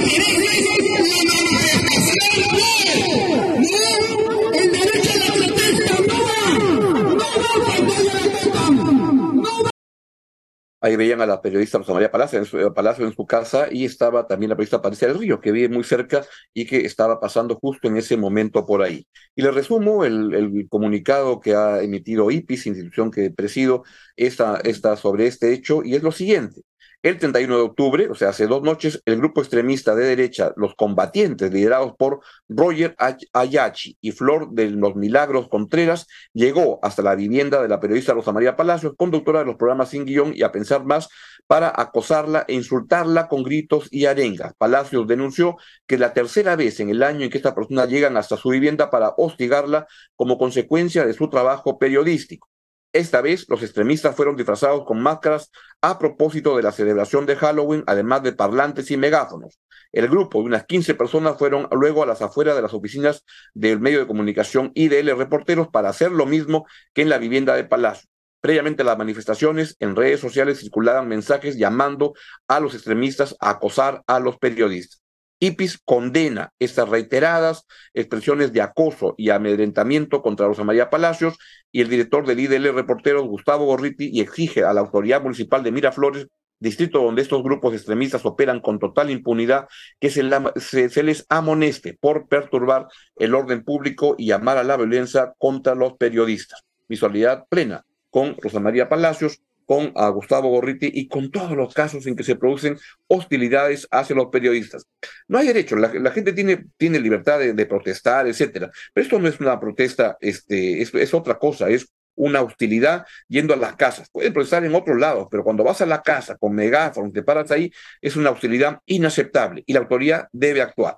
Veían 10.97 11.21
a 11.21 11.25
la 11.25 11.41
periodista 11.41 11.77
Rosa 11.77 11.93
María 11.93 12.11
Palacio 12.11 12.39
en, 12.39 12.45
su, 12.45 12.59
eh, 12.59 12.71
Palacio 12.71 13.05
en 13.05 13.13
su 13.13 13.25
casa 13.25 13.67
y 13.71 13.85
estaba 13.85 14.27
también 14.27 14.49
la 14.49 14.55
periodista 14.55 14.81
Patricia 14.81 15.07
del 15.07 15.19
Río, 15.19 15.39
que 15.39 15.51
vive 15.51 15.69
muy 15.69 15.83
cerca 15.83 16.25
y 16.53 16.65
que 16.65 16.85
estaba 16.85 17.19
pasando 17.19 17.55
justo 17.55 17.87
en 17.87 17.97
ese 17.97 18.17
momento 18.17 18.65
por 18.65 18.81
ahí. 18.81 19.07
Y 19.35 19.41
le 19.41 19.51
resumo 19.51 20.05
el, 20.05 20.67
comunicado 20.69 21.39
que 21.39 21.55
ha 21.55 21.81
emitido 21.81 22.31
IPIS, 22.31 22.67
institución 22.67 23.11
que 23.11 23.31
presido, 23.31 23.83
está 24.15 24.95
sobre 24.97 25.27
este 25.27 25.53
hecho, 25.53 25.83
y 25.83 25.95
es 25.95 26.03
lo 26.03 26.11
siguiente. 26.11 26.61
El 27.03 27.17
31 27.17 27.55
de 27.55 27.63
octubre, 27.63 28.09
o 28.11 28.15
sea, 28.15 28.29
hace 28.29 28.45
dos 28.45 28.61
noches, 28.61 29.01
el 29.05 29.17
grupo 29.17 29.41
extremista 29.41 29.95
de 29.95 30.05
derecha, 30.05 30.53
los 30.55 30.75
combatientes, 30.75 31.51
liderados 31.51 31.93
por 31.97 32.19
Roger 32.47 32.95
Ayachi 33.33 33.97
y 34.01 34.11
Flor 34.11 34.51
de 34.51 34.69
los 34.69 34.95
Milagros 34.95 35.49
Contreras, 35.49 36.05
llegó 36.31 36.79
hasta 36.83 37.01
la 37.01 37.15
vivienda 37.15 37.59
de 37.59 37.69
la 37.69 37.79
periodista 37.79 38.13
Rosa 38.13 38.31
María 38.31 38.55
Palacios, 38.55 38.93
conductora 38.95 39.39
de 39.39 39.45
los 39.45 39.55
programas 39.55 39.89
Sin 39.89 40.05
Guión 40.05 40.33
y 40.35 40.43
a 40.43 40.51
pensar 40.51 40.85
más, 40.85 41.09
para 41.47 41.73
acosarla 41.75 42.45
e 42.47 42.53
insultarla 42.53 43.27
con 43.27 43.41
gritos 43.41 43.87
y 43.89 44.05
arengas. 44.05 44.53
Palacios 44.59 45.07
denunció 45.07 45.57
que 45.87 45.97
la 45.97 46.13
tercera 46.13 46.55
vez 46.55 46.79
en 46.81 46.91
el 46.91 47.01
año 47.01 47.23
en 47.23 47.31
que 47.31 47.37
estas 47.37 47.55
personas 47.55 47.89
llegan 47.89 48.15
hasta 48.15 48.37
su 48.37 48.49
vivienda 48.49 48.91
para 48.91 49.15
hostigarla 49.17 49.87
como 50.15 50.37
consecuencia 50.37 51.03
de 51.03 51.13
su 51.13 51.29
trabajo 51.29 51.79
periodístico. 51.79 52.50
Esta 52.93 53.21
vez 53.21 53.45
los 53.47 53.63
extremistas 53.63 54.15
fueron 54.15 54.35
disfrazados 54.35 54.83
con 54.85 55.01
máscaras 55.01 55.49
a 55.81 55.97
propósito 55.97 56.57
de 56.57 56.63
la 56.63 56.73
celebración 56.73 57.25
de 57.25 57.37
Halloween, 57.37 57.83
además 57.87 58.21
de 58.23 58.33
parlantes 58.33 58.91
y 58.91 58.97
megáfonos. 58.97 59.61
El 59.93 60.09
grupo 60.09 60.39
de 60.39 60.45
unas 60.45 60.65
15 60.65 60.95
personas 60.95 61.37
fueron 61.37 61.69
luego 61.71 62.03
a 62.03 62.05
las 62.05 62.21
afueras 62.21 62.55
de 62.55 62.61
las 62.61 62.73
oficinas 62.73 63.23
del 63.53 63.79
medio 63.79 63.99
de 63.99 64.07
comunicación 64.07 64.71
IDL 64.75 65.17
Reporteros 65.17 65.69
para 65.69 65.89
hacer 65.89 66.11
lo 66.11 66.25
mismo 66.25 66.65
que 66.93 67.01
en 67.01 67.09
la 67.09 67.17
vivienda 67.17 67.55
de 67.55 67.63
Palacio. 67.63 68.09
Previamente 68.41 68.81
a 68.81 68.85
las 68.85 68.97
manifestaciones, 68.97 69.75
en 69.79 69.95
redes 69.95 70.19
sociales 70.19 70.59
circulaban 70.59 71.07
mensajes 71.07 71.57
llamando 71.57 72.13
a 72.47 72.59
los 72.59 72.73
extremistas 72.73 73.35
a 73.39 73.51
acosar 73.51 74.01
a 74.07 74.19
los 74.19 74.37
periodistas. 74.37 75.01
IPIS 75.43 75.79
condena 75.83 76.53
estas 76.59 76.87
reiteradas 76.87 77.65
expresiones 77.95 78.53
de 78.53 78.61
acoso 78.61 79.15
y 79.17 79.31
amedrentamiento 79.31 80.21
contra 80.21 80.45
Rosa 80.45 80.63
María 80.63 80.91
Palacios 80.91 81.37
y 81.71 81.81
el 81.81 81.89
director 81.89 82.27
del 82.27 82.39
IDL 82.39 82.73
Reporteros, 82.75 83.25
Gustavo 83.25 83.65
Gorriti, 83.65 84.11
y 84.13 84.21
exige 84.21 84.63
a 84.63 84.71
la 84.71 84.81
autoridad 84.81 85.23
municipal 85.23 85.63
de 85.63 85.71
Miraflores, 85.71 86.27
distrito 86.59 87.01
donde 87.01 87.23
estos 87.23 87.41
grupos 87.41 87.73
extremistas 87.73 88.23
operan 88.23 88.59
con 88.59 88.77
total 88.77 89.09
impunidad, 89.09 89.67
que 89.99 90.11
se, 90.11 91.03
les 91.03 91.25
amoneste 91.27 91.97
por 91.99 92.27
perturbar 92.27 92.85
el 93.15 93.33
orden 93.33 93.63
público 93.63 94.13
y 94.19 94.27
llamar 94.27 94.59
a 94.59 94.63
la 94.63 94.77
violencia 94.77 95.33
contra 95.39 95.73
los 95.73 95.93
periodistas. 95.93 96.63
Visualidad 96.87 97.45
plena 97.49 97.83
con 98.11 98.35
Rosa 98.37 98.59
María 98.59 98.89
Palacios, 98.89 99.41
con 99.71 99.93
Gustavo 100.13 100.49
Gorriti 100.49 100.91
y 100.93 101.07
con 101.07 101.31
todos 101.31 101.55
los 101.55 101.73
casos 101.73 102.05
en 102.05 102.17
que 102.17 102.25
se 102.25 102.35
producen 102.35 102.77
hostilidades 103.07 103.87
hacia 103.89 104.13
los 104.17 104.27
periodistas. 104.27 104.85
No 105.29 105.37
hay 105.37 105.47
derecho, 105.47 105.77
la, 105.77 106.11
gente 106.11 106.33
tiene, 106.33 106.65
tiene 106.75 106.99
libertad 106.99 107.39
de, 107.39 107.65
protestar, 107.65 108.27
etcétera, 108.27 108.69
pero 108.93 109.05
esto 109.05 109.17
no 109.17 109.29
es 109.29 109.39
una 109.39 109.57
protesta, 109.61 110.17
este, 110.19 110.81
es, 110.81 110.93
es 110.93 111.13
otra 111.13 111.39
cosa, 111.39 111.69
es 111.69 111.87
una 112.15 112.41
hostilidad 112.41 113.05
yendo 113.29 113.53
a 113.53 113.57
las 113.57 113.77
casas. 113.77 114.09
Pueden 114.11 114.33
protestar 114.33 114.65
en 114.65 114.75
otros 114.75 114.99
lados, 114.99 115.29
pero 115.31 115.41
cuando 115.41 115.63
vas 115.63 115.79
a 115.79 115.85
la 115.85 116.01
casa 116.01 116.35
con 116.35 116.53
megáfonos, 116.53 117.13
te 117.13 117.23
paras 117.23 117.49
ahí, 117.51 117.71
es 118.01 118.17
una 118.17 118.31
hostilidad 118.31 118.79
inaceptable 118.85 119.63
y 119.65 119.71
la 119.71 119.79
autoridad 119.79 120.27
debe 120.33 120.61
actuar. 120.61 120.97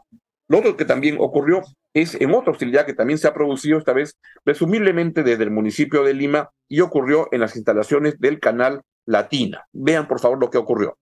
Lo 0.53 0.59
otro 0.59 0.77
que 0.77 0.85
también 0.85 1.17
ocurrió 1.19 1.63
es 1.95 2.13
en 2.13 2.29
otra 2.29 2.51
hostilidad 2.51 2.85
que 2.85 2.93
también 2.93 3.17
se 3.17 3.27
ha 3.27 3.33
producido 3.33 3.79
esta 3.79 3.91
vez 3.91 4.19
presumiblemente 4.43 5.23
desde 5.23 5.45
el 5.45 5.49
municipio 5.49 6.03
de 6.03 6.13
Lima 6.13 6.51
y 6.69 6.81
ocurrió 6.81 7.27
en 7.31 7.39
las 7.39 7.55
instalaciones 7.55 8.19
del 8.19 8.39
canal 8.39 8.83
Latina. 9.07 9.65
Vean 9.73 10.07
por 10.07 10.19
favor 10.19 10.39
lo 10.39 10.51
que 10.51 10.59
ocurrió. 10.59 10.95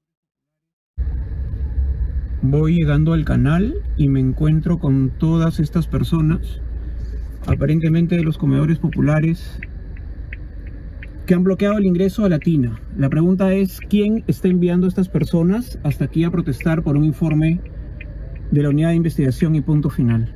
Voy 2.41 2.75
llegando 2.75 3.11
al 3.11 3.25
canal 3.25 3.83
y 3.97 4.07
me 4.07 4.21
encuentro 4.21 4.79
con 4.79 5.09
todas 5.19 5.59
estas 5.59 5.85
personas, 5.85 6.61
aparentemente 7.45 8.15
de 8.15 8.23
los 8.23 8.37
comedores 8.37 8.79
populares, 8.79 9.59
que 11.25 11.33
han 11.33 11.43
bloqueado 11.43 11.77
el 11.77 11.87
ingreso 11.87 12.23
a 12.23 12.29
Latina. 12.29 12.79
La 12.95 13.09
pregunta 13.09 13.51
es, 13.51 13.81
¿quién 13.89 14.23
está 14.27 14.47
enviando 14.47 14.85
a 14.85 14.89
estas 14.89 15.09
personas 15.09 15.77
hasta 15.83 16.05
aquí 16.05 16.23
a 16.23 16.31
protestar 16.31 16.83
por 16.83 16.95
un 16.95 17.03
informe 17.03 17.59
de 18.51 18.61
la 18.61 18.69
unidad 18.69 18.89
de 18.89 18.95
investigación 18.95 19.55
y 19.55 19.61
punto 19.61 19.89
final? 19.89 20.35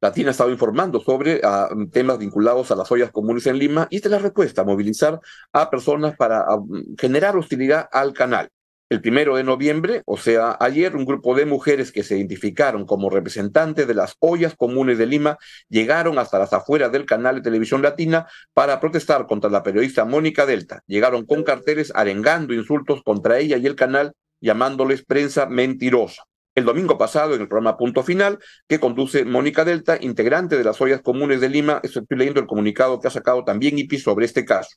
Latina 0.00 0.28
ha 0.28 0.30
estado 0.32 0.50
informando 0.50 1.00
sobre 1.00 1.40
uh, 1.42 1.88
temas 1.88 2.18
vinculados 2.18 2.70
a 2.70 2.76
las 2.76 2.92
ollas 2.92 3.10
comunes 3.10 3.46
en 3.46 3.58
Lima 3.58 3.86
y 3.88 3.96
esta 3.96 4.08
es 4.08 4.12
la 4.12 4.18
respuesta, 4.18 4.62
movilizar 4.62 5.18
a 5.52 5.70
personas 5.70 6.14
para 6.16 6.44
uh, 6.54 6.68
generar 6.98 7.36
hostilidad 7.38 7.88
al 7.90 8.12
canal. 8.12 8.50
El 8.90 9.00
primero 9.00 9.36
de 9.36 9.44
noviembre, 9.44 10.02
o 10.04 10.18
sea, 10.18 10.58
ayer, 10.60 10.94
un 10.94 11.06
grupo 11.06 11.34
de 11.34 11.46
mujeres 11.46 11.90
que 11.90 12.02
se 12.02 12.18
identificaron 12.18 12.84
como 12.84 13.08
representantes 13.08 13.86
de 13.88 13.94
las 13.94 14.14
ollas 14.18 14.54
comunes 14.56 14.98
de 14.98 15.06
Lima 15.06 15.38
llegaron 15.70 16.18
hasta 16.18 16.38
las 16.38 16.52
afueras 16.52 16.92
del 16.92 17.06
canal 17.06 17.36
de 17.36 17.40
televisión 17.40 17.80
latina 17.80 18.26
para 18.52 18.80
protestar 18.80 19.26
contra 19.26 19.48
la 19.48 19.62
periodista 19.62 20.04
Mónica 20.04 20.44
Delta. 20.44 20.82
Llegaron 20.86 21.24
con 21.24 21.44
carteles 21.44 21.92
arengando 21.94 22.52
insultos 22.52 23.02
contra 23.02 23.38
ella 23.38 23.56
y 23.56 23.66
el 23.66 23.74
canal, 23.74 24.12
llamándoles 24.40 25.04
prensa 25.04 25.46
mentirosa 25.46 26.24
el 26.54 26.64
domingo 26.64 26.96
pasado 26.96 27.34
en 27.34 27.40
el 27.40 27.48
programa 27.48 27.76
Punto 27.76 28.02
Final, 28.02 28.38
que 28.68 28.78
conduce 28.78 29.24
Mónica 29.24 29.64
Delta, 29.64 29.98
integrante 30.00 30.56
de 30.56 30.64
las 30.64 30.80
ollas 30.80 31.02
comunes 31.02 31.40
de 31.40 31.48
Lima. 31.48 31.80
Estoy 31.82 32.04
leyendo 32.10 32.40
el 32.40 32.46
comunicado 32.46 33.00
que 33.00 33.08
ha 33.08 33.10
sacado 33.10 33.44
también 33.44 33.78
IPI 33.78 33.98
sobre 33.98 34.26
este 34.26 34.44
caso. 34.44 34.76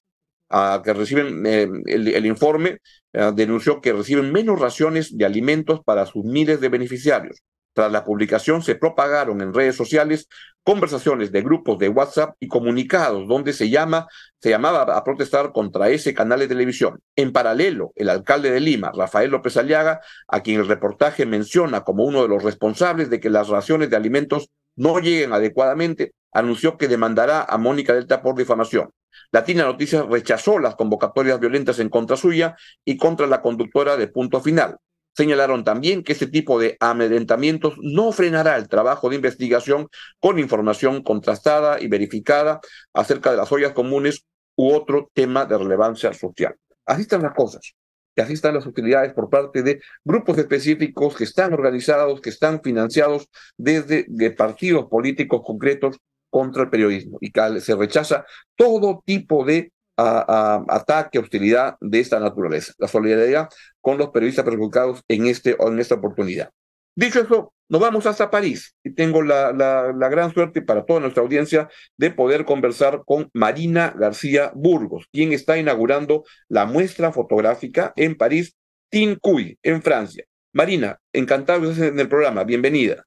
Que 0.49 0.93
reciben 0.93 1.45
eh, 1.45 1.67
el, 1.87 2.25
informe 2.25 2.79
uh, 3.13 3.33
denunció 3.33 3.81
que 3.81 3.91
reciben 3.91 4.31
menos 4.31 4.59
raciones 4.59 5.15
de 5.15 5.25
alimentos 5.25 5.81
para 5.83 6.05
sus 6.05 6.23
miles 6.23 6.61
de 6.61 6.69
beneficiarios. 6.69 7.43
Tras 7.77 7.91
la 7.91 8.03
publicación 8.03 8.63
se 8.63 8.73
propagaron 8.73 9.39
en 9.39 9.53
redes 9.53 9.75
sociales 9.75 10.27
conversaciones 10.63 11.31
de 11.31 11.43
grupos 11.43 11.77
de 11.77 11.89
WhatsApp 11.89 12.35
y 12.39 12.47
comunicados 12.47 13.27
donde 13.27 13.53
se 13.53 13.69
llama 13.69 14.07
se 14.41 14.49
llamaba 14.49 14.81
a 14.81 15.03
protestar 15.03 15.51
contra 15.51 15.89
ese 15.89 16.15
canal 16.15 16.39
de 16.39 16.47
televisión. 16.47 16.99
En 17.15 17.31
paralelo, 17.31 17.91
el 17.93 18.09
alcalde 18.09 18.49
de 18.49 18.61
Lima, 18.61 18.91
Rafael 18.95 19.29
López 19.29 19.57
Aliaga, 19.57 20.01
a 20.27 20.41
quien 20.41 20.59
el 20.59 20.67
reportaje 20.67 21.27
menciona 21.27 21.81
como 21.81 22.03
uno 22.03 22.23
de 22.23 22.29
los 22.29 22.41
responsables 22.41 23.11
de 23.11 23.19
que 23.19 23.29
las 23.29 23.47
raciones 23.47 23.91
de 23.91 23.95
alimentos 23.95 24.49
no 24.75 24.97
lleguen 24.97 25.31
adecuadamente, 25.31 26.13
anunció 26.33 26.79
que 26.79 26.87
demandará 26.87 27.43
a 27.43 27.59
Mónica 27.59 27.93
Delta 27.93 28.23
por 28.23 28.35
difamación. 28.35 28.89
Latina 29.31 29.65
Noticias 29.65 30.03
rechazó 30.07 30.57
las 30.57 30.75
convocatorias 30.75 31.39
violentas 31.39 31.77
en 31.77 31.89
contra 31.89 32.17
suya 32.17 32.55
y 32.83 32.97
contra 32.97 33.27
la 33.27 33.43
conductora 33.43 33.97
de 33.97 34.07
Punto 34.07 34.41
Final. 34.41 34.77
Señalaron 35.17 35.63
también 35.63 36.03
que 36.03 36.13
este 36.13 36.27
tipo 36.27 36.59
de 36.59 36.77
amedrentamientos 36.79 37.73
no 37.81 38.11
frenará 38.11 38.55
el 38.55 38.67
trabajo 38.67 39.09
de 39.09 39.15
investigación 39.15 39.87
con 40.19 40.37
información 40.37 41.01
contrastada 41.01 41.81
y 41.81 41.87
verificada 41.87 42.61
acerca 42.93 43.31
de 43.31 43.37
las 43.37 43.51
ollas 43.51 43.71
comunes 43.71 44.27
u 44.55 44.71
otro 44.71 45.09
tema 45.15 45.45
de 45.45 45.57
relevancia 45.57 46.13
social. 46.13 46.55
Así 46.85 47.01
están 47.01 47.23
las 47.23 47.33
cosas. 47.33 47.73
Y 48.15 48.21
así 48.21 48.33
están 48.33 48.53
las 48.53 48.67
utilidades 48.67 49.13
por 49.13 49.27
parte 49.27 49.63
de 49.63 49.81
grupos 50.05 50.37
específicos 50.37 51.15
que 51.15 51.23
están 51.23 51.51
organizados, 51.51 52.21
que 52.21 52.29
están 52.29 52.61
financiados 52.61 53.27
desde 53.57 54.05
de 54.07 54.29
partidos 54.29 54.85
políticos 54.85 55.41
concretos 55.43 55.97
contra 56.29 56.63
el 56.63 56.69
periodismo 56.69 57.17
y 57.21 57.31
que 57.31 57.59
se 57.59 57.75
rechaza 57.75 58.23
todo 58.55 59.01
tipo 59.03 59.43
de 59.43 59.71
a, 59.97 60.63
a, 60.69 60.75
ataque, 60.75 61.19
hostilidad 61.19 61.75
de 61.81 61.99
esta 61.99 62.19
naturaleza. 62.19 62.73
La 62.77 62.87
solidaridad 62.87 63.49
con 63.81 63.97
los 63.97 64.09
periodistas 64.09 64.45
perjudicados 64.45 65.03
en, 65.07 65.27
este, 65.27 65.57
en 65.59 65.79
esta 65.79 65.95
oportunidad. 65.95 66.51
Dicho 66.95 67.21
eso, 67.21 67.53
nos 67.69 67.81
vamos 67.81 68.05
hasta 68.05 68.31
París 68.31 68.75
y 68.83 68.93
tengo 68.93 69.21
la, 69.21 69.51
la, 69.51 69.93
la, 69.95 70.09
gran 70.09 70.33
suerte 70.33 70.61
para 70.61 70.85
toda 70.85 70.99
nuestra 70.99 71.21
audiencia 71.21 71.69
de 71.97 72.09
poder 72.09 72.45
conversar 72.45 73.03
con 73.05 73.29
Marina 73.33 73.93
García 73.95 74.51
Burgos, 74.55 75.05
quien 75.11 75.31
está 75.31 75.57
inaugurando 75.57 76.23
la 76.47 76.65
muestra 76.65 77.11
fotográfica 77.11 77.93
en 77.95 78.15
París, 78.15 78.55
Tincuy, 78.89 79.59
en 79.61 79.81
Francia. 79.83 80.25
Marina, 80.53 80.99
encantado 81.13 81.61
de 81.61 81.71
estar 81.71 81.87
en 81.87 81.99
el 81.99 82.09
programa, 82.09 82.43
bienvenida. 82.43 83.03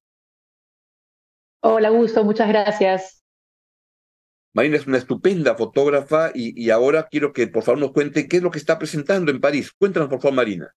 Hola, 1.62 1.88
Augusto, 1.88 2.22
muchas 2.22 2.48
gracias. 2.48 3.19
Marina 4.52 4.76
es 4.76 4.86
una 4.86 4.98
estupenda 4.98 5.54
fotógrafa 5.54 6.32
y, 6.34 6.70
ahora 6.70 7.06
quiero 7.10 7.32
que 7.32 7.46
por 7.46 7.62
favor 7.62 7.80
nos 7.80 7.92
cuente 7.92 8.26
qué 8.26 8.38
es 8.38 8.42
lo 8.42 8.50
que 8.50 8.58
está 8.58 8.78
presentando 8.78 9.30
en 9.30 9.40
París. 9.40 9.72
Cuéntanos 9.72 10.08
por 10.08 10.20
favor, 10.20 10.36
Marina. 10.36 10.74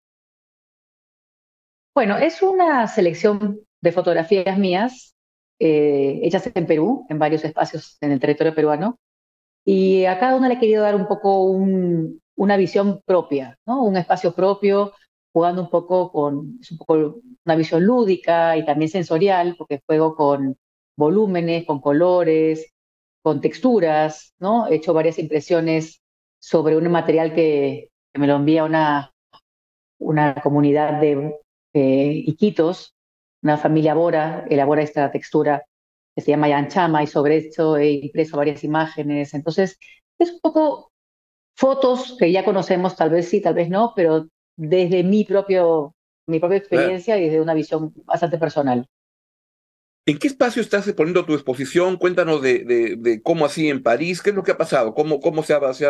Bueno, 1.95 2.17
es 2.17 2.41
una 2.41 2.87
selección 2.87 3.61
de 3.81 3.91
fotografías 3.91 4.57
mías 4.57 5.15
eh, 5.59 6.19
hechas 6.23 6.49
en 6.53 6.65
Perú, 6.65 7.05
en 7.09 7.19
varios 7.19 7.43
espacios 7.45 7.97
en 8.01 8.11
el 8.11 8.19
territorio 8.19 8.55
peruano, 8.55 8.99
y 9.65 10.05
a 10.05 10.19
cada 10.19 10.35
una 10.35 10.47
le 10.47 10.55
he 10.55 10.59
querido 10.59 10.83
dar 10.83 10.95
un 10.95 11.07
poco 11.07 11.43
un, 11.43 12.21
una 12.35 12.57
visión 12.57 13.01
propia, 13.05 13.57
¿no? 13.65 13.83
un 13.83 13.97
espacio 13.97 14.33
propio, 14.33 14.93
jugando 15.31 15.63
un 15.63 15.69
poco 15.69 16.11
con, 16.11 16.59
una 17.45 17.55
visión 17.55 17.83
lúdica 17.83 18.57
y 18.57 18.65
también 18.65 18.89
sensorial, 18.89 19.55
porque 19.57 19.81
juego 19.85 20.15
con 20.15 20.57
volúmenes, 20.95 21.65
con 21.65 21.81
colores, 21.81 22.73
con 23.23 23.41
texturas, 23.41 24.33
¿no? 24.39 24.67
He 24.67 24.75
hecho 24.75 24.93
varias 24.93 25.17
impresiones 25.17 26.01
sobre 26.39 26.77
un 26.77 26.91
material 26.91 27.33
que, 27.33 27.89
que 28.13 28.19
me 28.19 28.27
lo 28.27 28.35
envía 28.35 28.65
una, 28.65 29.13
una 29.99 30.35
comunidad 30.35 30.99
de 30.99 31.39
eh, 31.73 32.23
Iquitos, 32.27 32.93
una 33.41 33.57
familia 33.57 33.93
Bora, 33.93 34.45
elabora 34.49 34.83
esta 34.83 35.11
textura 35.11 35.63
que 36.15 36.21
se 36.21 36.31
llama 36.31 36.49
Yanchama 36.49 37.01
y 37.01 37.07
sobre 37.07 37.37
esto 37.37 37.77
he 37.77 37.91
impreso 37.91 38.37
varias 38.37 38.63
imágenes. 38.63 39.33
Entonces, 39.33 39.79
es 40.19 40.31
un 40.31 40.39
poco 40.41 40.91
fotos 41.55 42.15
que 42.19 42.31
ya 42.31 42.45
conocemos, 42.45 42.95
tal 42.95 43.09
vez 43.09 43.29
sí, 43.29 43.41
tal 43.41 43.55
vez 43.55 43.69
no, 43.69 43.93
pero 43.95 44.27
desde 44.55 45.03
mi, 45.03 45.23
propio, 45.23 45.95
mi 46.27 46.39
propia 46.39 46.57
experiencia 46.57 47.17
y 47.17 47.25
desde 47.25 47.41
una 47.41 47.53
visión 47.53 47.93
bastante 48.05 48.37
personal. 48.37 48.85
¿En 50.05 50.19
qué 50.19 50.27
espacio 50.27 50.61
estás 50.61 50.91
poniendo 50.93 51.25
tu 51.25 51.33
exposición? 51.33 51.95
Cuéntanos 51.95 52.41
de, 52.41 53.21
cómo 53.23 53.45
así 53.45 53.69
en 53.69 53.81
París, 53.81 54.21
qué 54.21 54.31
es 54.31 54.35
lo 54.35 54.43
que 54.43 54.51
ha 54.51 54.57
pasado, 54.57 54.93
cómo, 54.93 55.21
cómo 55.21 55.43
se, 55.43 55.53
ha, 55.53 55.73
se 55.73 55.87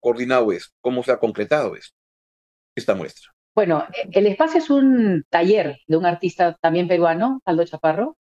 coordinado 0.00 0.50
esto, 0.50 0.74
cómo 0.80 1.04
se 1.04 1.12
ha 1.12 1.18
concretado 1.18 1.76
esto, 1.76 1.94
esta 2.74 2.96
muestra. 2.96 3.30
Bueno, 3.54 3.84
el 4.12 4.26
espacio 4.26 4.58
es 4.58 4.68
un 4.68 5.24
taller 5.30 5.78
de 5.86 5.96
un 5.96 6.06
artista 6.06 6.56
también 6.60 6.88
peruano, 6.88 7.40
Aldo 7.44 7.64
Chaparro. 7.64 8.16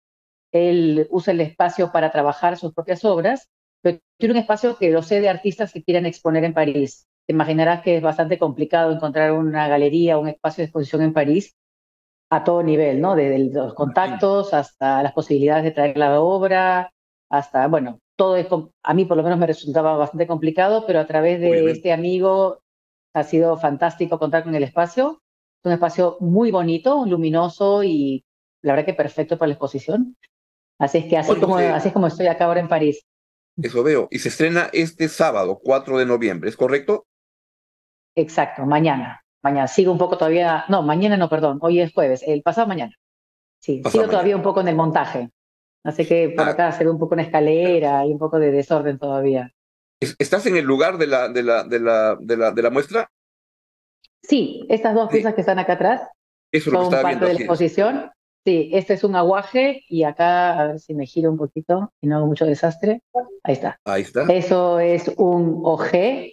Él 0.51 1.08
usa 1.10 1.34
el 1.34 1.41
espacio 1.41 1.91
para 1.91 2.12
trabajar 2.12 2.55
sus 2.55 2.74
propias 2.74 3.03
obras, 3.03 3.50
pero 3.82 4.00
tiene 4.17 4.36
un 4.36 4.39
espacio 4.39 4.77
que 4.77 4.91
lo 4.91 5.01
sé 5.01 5.22
de 5.22 5.29
artistas 5.29 5.74
que 5.74 5.84
quieran 5.84 6.05
exponer 6.05 6.44
en 6.44 6.53
París. 6.53 7.08
Te 7.25 7.34
imaginarás 7.34 7.82
que 7.82 7.98
es 7.98 8.03
bastante 8.03 8.38
complicado 8.38 8.94
encontrar 8.94 9.32
una 9.32 9.67
galería 9.67 10.20
un 10.20 10.29
espacio 10.29 10.62
de 10.62 10.65
exposición 10.65 11.01
en 11.01 11.13
París 11.13 11.55
a 12.29 12.44
todo 12.44 12.63
nivel, 12.63 13.01
¿no? 13.01 13.15
Desde 13.15 13.53
los 13.53 13.74
contactos 13.74 14.53
hasta 14.53 15.03
las 15.03 15.13
posibilidades 15.13 15.63
de 15.63 15.72
traer 15.72 15.98
la 15.98 16.20
obra, 16.20 16.91
hasta, 17.29 17.67
bueno, 17.67 18.00
todo 18.15 18.36
es, 18.38 18.48
a 18.84 18.94
mí 18.94 19.05
por 19.05 19.17
lo 19.17 19.24
menos 19.24 19.39
me 19.39 19.48
resultaba 19.48 19.98
bastante 19.98 20.27
complicado, 20.27 20.86
pero 20.86 21.00
a 21.00 21.08
través 21.08 21.39
de 21.39 21.70
este 21.70 21.91
amigo 21.94 22.60
ha 23.13 23.24
sido 23.24 23.58
fantástico 23.58 24.20
contar 24.20 24.44
con 24.44 24.55
el 24.55 24.63
espacio 24.63 25.22
un 25.65 25.74
espacio 25.74 26.17
muy 26.20 26.51
bonito, 26.51 27.05
luminoso 27.05 27.84
y 27.84 28.24
la 28.62 28.74
verdad 28.74 28.86
que 28.86 28.94
perfecto 28.94 29.38
para 29.38 29.48
la 29.48 29.53
exposición. 29.53 30.15
Así 30.79 31.00
es 31.00 31.05
que 31.05 31.17
así, 31.17 31.36
como, 31.39 31.58
se... 31.58 31.70
así 31.70 31.88
es 31.89 31.94
como 31.94 32.08
estoy 32.08 32.27
acá 32.27 32.46
ahora 32.46 32.60
en 32.60 32.67
París. 32.67 33.05
Eso 33.58 33.84
veo. 33.84 34.08
Y 34.12 34.20
se 34.20 34.29
estrena 34.29 34.70
este 34.74 35.08
sábado, 35.08 35.60
4 35.63 35.98
de 35.98 36.05
noviembre, 36.05 36.50
¿es 36.50 36.58
correcto? 36.58 37.05
Exacto, 38.15 38.65
mañana. 38.65 39.22
Mañana. 39.46 39.68
Sigo 39.68 39.92
un 39.92 40.00
poco 40.00 40.18
todavía. 40.18 40.66
No, 40.70 40.82
mañana 40.82 41.18
no, 41.18 41.30
perdón. 41.30 41.60
Hoy 41.62 41.80
es 41.80 41.94
jueves, 41.94 42.24
el 42.25 42.42
pasado 42.42 42.66
mañana. 42.66 42.96
Sí, 43.62 43.78
pasado 43.78 43.92
sigo 43.92 44.02
mañana. 44.02 44.12
todavía 44.12 44.36
un 44.38 44.42
poco 44.42 44.62
en 44.62 44.70
el 44.70 44.75
montaje. 44.75 45.30
Así 45.84 46.04
que 46.08 46.34
por 46.36 46.48
ah. 46.48 46.52
acá 46.54 46.72
se 46.72 46.84
ve 46.84 46.90
un 46.90 46.98
poco 46.98 47.14
una 47.14 47.22
escalera 47.22 48.04
y 48.08 48.12
un 48.12 48.18
poco 48.18 48.40
de 48.40 48.52
desorden 48.52 48.98
todavía. 48.98 49.54
¿Estás 50.00 50.48
en 50.48 50.58
el 50.58 50.66
lugar 50.66 50.98
de 50.98 51.06
la, 51.06 51.30
de 51.30 51.43
la, 51.43 51.63
de 51.63 51.80
la, 51.80 52.17
de 52.19 52.38
la, 52.38 52.52
de 52.54 52.62
la 52.63 52.69
muestra? 52.72 53.12
Sí, 54.24 54.65
estas 54.67 54.96
dos 54.96 55.10
piezas 55.10 55.34
sí. 55.34 55.36
que 55.36 55.41
están 55.41 55.60
acá 55.60 55.74
atrás 55.74 56.02
Eso 56.52 56.72
son 56.72 56.86
lo 56.86 56.89
que 56.89 56.96
parte 57.04 57.26
de 57.26 57.34
la 57.36 57.39
exposición. 57.39 58.12
Sí, 58.43 58.72
este 58.74 58.96
es 58.96 59.04
un 59.04 59.15
aguaje 59.15 59.84
y 59.88 60.06
acá, 60.06 60.60
a 60.60 60.67
ver 60.69 60.80
si 60.80 60.96
me 60.96 61.06
giro 61.06 61.30
un 61.30 61.38
poquito 61.38 61.93
y 62.02 62.08
no 62.08 62.17
hago 62.17 62.26
mucho 62.26 62.46
desastre. 62.46 63.04
Ahí 63.43 63.54
está. 63.54 63.80
Ahí 63.86 64.02
está. 64.02 64.24
Eso 64.24 64.80
es 64.80 65.08
un 65.17 65.62
OG. 65.63 66.32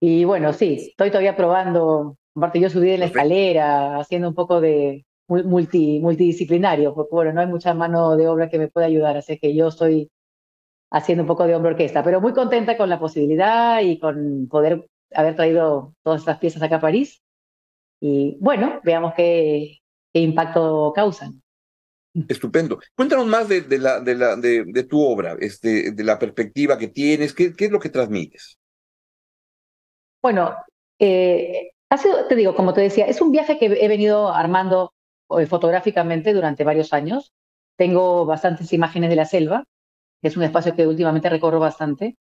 Y 0.00 0.24
bueno, 0.24 0.52
sí, 0.52 0.88
estoy 0.90 1.08
todavía 1.08 1.36
probando. 1.36 2.17
Aparte, 2.34 2.60
yo 2.60 2.70
subí 2.70 2.90
de 2.90 2.98
la 2.98 3.06
escalera, 3.06 3.98
haciendo 3.98 4.28
un 4.28 4.34
poco 4.34 4.60
de 4.60 5.04
multi, 5.28 6.00
multidisciplinario, 6.00 6.94
porque 6.94 7.14
bueno, 7.14 7.32
no 7.32 7.40
hay 7.40 7.46
mucha 7.46 7.74
mano 7.74 8.16
de 8.16 8.28
obra 8.28 8.48
que 8.48 8.58
me 8.58 8.68
pueda 8.68 8.86
ayudar, 8.86 9.16
así 9.16 9.38
que 9.38 9.54
yo 9.54 9.68
estoy 9.68 10.10
haciendo 10.90 11.24
un 11.24 11.28
poco 11.28 11.46
de 11.46 11.54
hombro 11.54 11.72
orquesta, 11.72 12.02
pero 12.02 12.20
muy 12.20 12.32
contenta 12.32 12.76
con 12.76 12.88
la 12.88 12.98
posibilidad 12.98 13.80
y 13.82 13.98
con 13.98 14.48
poder 14.48 14.86
haber 15.12 15.36
traído 15.36 15.94
todas 16.02 16.20
estas 16.20 16.38
piezas 16.38 16.62
acá 16.62 16.76
a 16.76 16.80
París. 16.80 17.22
Y 18.00 18.36
bueno, 18.40 18.80
veamos 18.84 19.12
qué, 19.14 19.78
qué 20.12 20.20
impacto 20.20 20.92
causan. 20.94 21.42
Estupendo. 22.28 22.78
Cuéntanos 22.96 23.26
más 23.26 23.48
de, 23.48 23.60
de, 23.62 23.78
la, 23.78 24.00
de, 24.00 24.14
la, 24.14 24.36
de, 24.36 24.64
de 24.66 24.84
tu 24.84 25.00
obra, 25.00 25.36
este, 25.40 25.92
de 25.92 26.04
la 26.04 26.18
perspectiva 26.18 26.78
que 26.78 26.88
tienes, 26.88 27.34
qué, 27.34 27.52
qué 27.52 27.66
es 27.66 27.70
lo 27.70 27.78
que 27.78 27.90
transmites. 27.90 28.58
Bueno, 30.22 30.54
eh, 30.98 31.70
ha 31.90 31.98
sido, 31.98 32.26
te 32.26 32.34
digo, 32.36 32.54
como 32.54 32.74
te 32.74 32.80
decía, 32.80 33.06
es 33.06 33.20
un 33.20 33.32
viaje 33.32 33.58
que 33.58 33.66
he 33.66 33.88
venido 33.88 34.32
armando 34.32 34.92
eh, 35.38 35.46
fotográficamente 35.46 36.34
durante 36.34 36.64
varios 36.64 36.92
años. 36.92 37.32
Tengo 37.76 38.26
bastantes 38.26 38.72
imágenes 38.72 39.10
de 39.10 39.16
la 39.16 39.24
selva, 39.24 39.64
es 40.22 40.36
un 40.36 40.42
espacio 40.42 40.74
que 40.74 40.86
últimamente 40.86 41.28
recorro 41.28 41.60
bastante. 41.60 42.16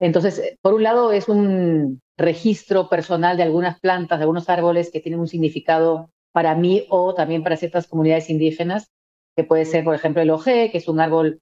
Entonces, 0.00 0.56
por 0.62 0.74
un 0.74 0.82
lado, 0.82 1.12
es 1.12 1.28
un 1.28 2.00
registro 2.16 2.88
personal 2.88 3.36
de 3.36 3.42
algunas 3.42 3.78
plantas, 3.80 4.18
de 4.18 4.24
algunos 4.24 4.48
árboles 4.48 4.90
que 4.90 5.00
tienen 5.00 5.20
un 5.20 5.28
significado 5.28 6.10
para 6.32 6.54
mí 6.54 6.86
o 6.88 7.14
también 7.14 7.42
para 7.42 7.56
ciertas 7.56 7.86
comunidades 7.86 8.30
indígenas, 8.30 8.90
que 9.36 9.44
puede 9.44 9.64
ser, 9.64 9.84
por 9.84 9.94
ejemplo, 9.94 10.22
el 10.22 10.30
ojé, 10.30 10.70
que 10.70 10.78
es 10.78 10.88
un 10.88 11.00
árbol 11.00 11.40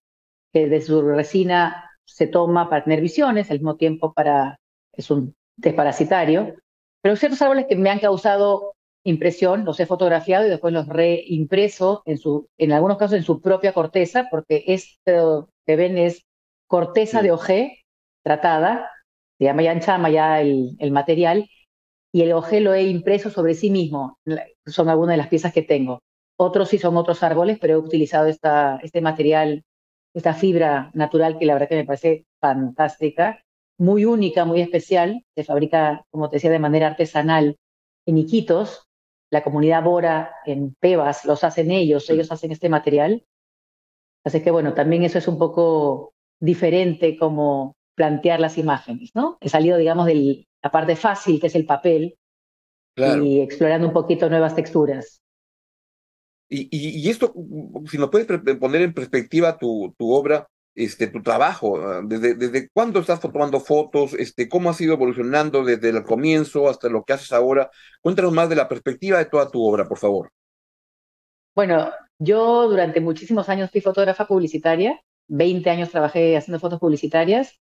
que 0.52 0.68
de 0.68 0.80
su 0.80 1.02
resina 1.02 1.90
se 2.04 2.26
toma 2.26 2.68
para 2.68 2.84
tener 2.84 3.00
visiones, 3.00 3.50
al 3.50 3.58
mismo 3.58 3.76
tiempo 3.76 4.12
para, 4.12 4.58
es 4.92 5.10
un 5.10 5.34
desparasitario. 5.56 6.54
Pero 7.08 7.16
ciertos 7.16 7.40
árboles 7.40 7.64
que 7.66 7.74
me 7.74 7.88
han 7.88 8.00
causado 8.00 8.74
impresión, 9.02 9.64
los 9.64 9.80
he 9.80 9.86
fotografiado 9.86 10.44
y 10.44 10.50
después 10.50 10.74
los 10.74 10.86
reimpreso, 10.86 12.02
en, 12.04 12.18
su, 12.18 12.50
en 12.58 12.70
algunos 12.72 12.98
casos 12.98 13.16
en 13.16 13.22
su 13.22 13.40
propia 13.40 13.72
corteza, 13.72 14.28
porque 14.30 14.64
esto 14.66 15.48
que 15.64 15.76
ven 15.76 15.96
es 15.96 16.26
corteza 16.66 17.20
sí. 17.20 17.24
de 17.24 17.32
ojé 17.32 17.84
tratada, 18.22 18.90
se 19.38 19.46
llama 19.46 19.62
yanchama 19.62 20.10
ya 20.10 20.42
el, 20.42 20.76
el 20.80 20.90
material, 20.90 21.48
y 22.12 22.20
el 22.20 22.32
ojé 22.32 22.60
lo 22.60 22.74
he 22.74 22.82
impreso 22.82 23.30
sobre 23.30 23.54
sí 23.54 23.70
mismo. 23.70 24.18
Son 24.66 24.90
algunas 24.90 25.14
de 25.14 25.16
las 25.16 25.28
piezas 25.28 25.54
que 25.54 25.62
tengo. 25.62 26.02
Otros 26.36 26.68
sí 26.68 26.76
son 26.76 26.94
otros 26.98 27.22
árboles, 27.22 27.56
pero 27.58 27.72
he 27.72 27.78
utilizado 27.78 28.26
esta, 28.28 28.80
este 28.82 29.00
material, 29.00 29.64
esta 30.12 30.34
fibra 30.34 30.90
natural 30.92 31.38
que 31.38 31.46
la 31.46 31.54
verdad 31.54 31.70
que 31.70 31.76
me 31.76 31.86
parece 31.86 32.26
fantástica, 32.38 33.42
muy 33.78 34.04
única, 34.04 34.44
muy 34.44 34.60
especial. 34.60 35.24
Se 35.34 35.44
fabrica, 35.44 36.04
como 36.10 36.28
te 36.28 36.36
decía, 36.36 36.50
de 36.50 36.58
manera 36.58 36.88
artesanal 36.88 37.56
en 38.06 38.18
Iquitos. 38.18 38.84
La 39.30 39.44
comunidad 39.44 39.82
Bora 39.82 40.34
en 40.46 40.74
Pebas 40.80 41.24
los 41.24 41.44
hacen 41.44 41.70
ellos, 41.70 42.08
ellos 42.10 42.32
hacen 42.32 42.50
este 42.50 42.68
material. 42.68 43.24
Así 44.24 44.42
que 44.42 44.50
bueno, 44.50 44.74
también 44.74 45.04
eso 45.04 45.18
es 45.18 45.28
un 45.28 45.38
poco 45.38 46.12
diferente 46.40 47.16
como 47.16 47.76
plantear 47.94 48.40
las 48.40 48.58
imágenes, 48.58 49.10
¿no? 49.14 49.38
He 49.40 49.48
salido, 49.48 49.76
digamos, 49.76 50.06
de 50.06 50.46
la 50.62 50.70
parte 50.70 50.96
fácil, 50.96 51.40
que 51.40 51.48
es 51.48 51.54
el 51.54 51.66
papel, 51.66 52.16
claro. 52.94 53.22
y 53.24 53.40
explorando 53.40 53.86
un 53.86 53.92
poquito 53.92 54.30
nuevas 54.30 54.54
texturas. 54.54 55.20
Y, 56.48 56.68
y, 56.70 57.00
y, 57.00 57.10
esto, 57.10 57.34
si 57.90 57.98
nos 57.98 58.08
puedes 58.08 58.26
poner 58.26 58.82
en 58.82 58.94
perspectiva 58.94 59.58
tu, 59.58 59.94
tu 59.98 60.12
obra, 60.12 60.48
este, 60.74 61.08
tu 61.08 61.22
trabajo, 61.22 61.78
ah, 61.78 62.02
desde, 62.04 62.34
desde 62.34 62.68
cuándo 62.70 63.00
estás 63.00 63.20
tomando 63.20 63.60
fotos, 63.60 64.14
este, 64.14 64.48
cómo 64.48 64.70
has 64.70 64.80
ido 64.80 64.94
evolucionando 64.94 65.64
desde 65.64 65.90
el 65.90 66.04
comienzo 66.04 66.68
hasta 66.68 66.88
lo 66.88 67.04
que 67.04 67.14
haces 67.14 67.32
ahora. 67.32 67.70
Cuéntanos 68.00 68.32
más 68.32 68.48
de 68.48 68.56
la 68.56 68.68
perspectiva 68.68 69.18
de 69.18 69.26
toda 69.26 69.50
tu 69.50 69.62
obra, 69.62 69.86
por 69.86 69.98
favor. 69.98 70.30
Bueno, 71.54 71.90
yo 72.18 72.68
durante 72.68 73.00
muchísimos 73.00 73.48
años 73.48 73.70
fui 73.70 73.80
fotógrafa 73.80 74.26
publicitaria, 74.26 75.00
20 75.28 75.68
años 75.70 75.90
trabajé 75.90 76.36
haciendo 76.36 76.60
fotos 76.60 76.80
publicitarias 76.80 77.60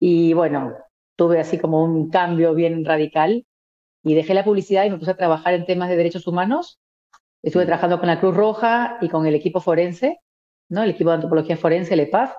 y 0.00 0.32
bueno, 0.32 0.74
tuve 1.16 1.40
así 1.40 1.58
como 1.58 1.84
un 1.84 2.10
cambio 2.10 2.54
bien 2.54 2.84
radical 2.84 3.46
y 4.02 4.14
dejé 4.14 4.34
la 4.34 4.44
publicidad 4.44 4.84
y 4.84 4.90
me 4.90 4.98
puse 4.98 5.12
a 5.12 5.16
trabajar 5.16 5.54
en 5.54 5.66
temas 5.66 5.88
de 5.88 5.96
derechos 5.96 6.26
humanos. 6.26 6.78
Estuve 7.42 7.66
trabajando 7.66 7.98
con 7.98 8.08
la 8.08 8.20
Cruz 8.20 8.36
Roja 8.36 8.98
y 9.00 9.08
con 9.08 9.26
el 9.26 9.34
equipo 9.34 9.60
forense, 9.60 10.20
¿no? 10.68 10.82
El 10.82 10.90
equipo 10.90 11.10
de 11.10 11.16
antropología 11.16 11.56
forense, 11.56 11.94
el 11.94 12.00
EPAF. 12.00 12.34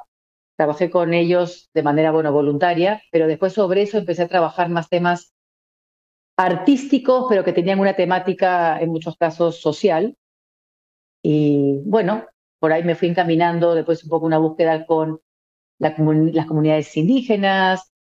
Trabajé 0.58 0.90
con 0.90 1.14
ellos 1.14 1.70
de 1.74 1.84
manera, 1.84 2.12
bueno, 2.12 2.32
voluntaria, 2.32 3.02
pero 3.12 3.28
después 3.28 3.54
sobre 3.54 3.82
eso 3.82 3.98
empecé 3.98 4.24
a 4.24 4.28
trabajar 4.28 4.70
más 4.70 4.90
temas 4.90 5.34
artísticos, 6.38 7.26
pero 7.30 7.44
que 7.44 7.54
tenían 7.54 7.80
una 7.80 7.96
temática, 7.96 8.80
en 8.80 8.90
muchos 8.90 9.18
casos, 9.18 9.60
social. 9.60 10.16
Y 11.22 11.82
bueno, 11.86 12.26
por 12.60 12.72
ahí 12.72 12.84
me 12.84 12.96
fui 12.96 13.10
encaminando 13.10 13.76
después 13.76 14.04
un 14.04 14.10
poco 14.10 14.26
una 14.26 14.38
búsqueda 14.38 14.86
con 14.86 15.20
las 15.80 15.96
comunidades 16.48 16.96
indígenas, 16.96 17.92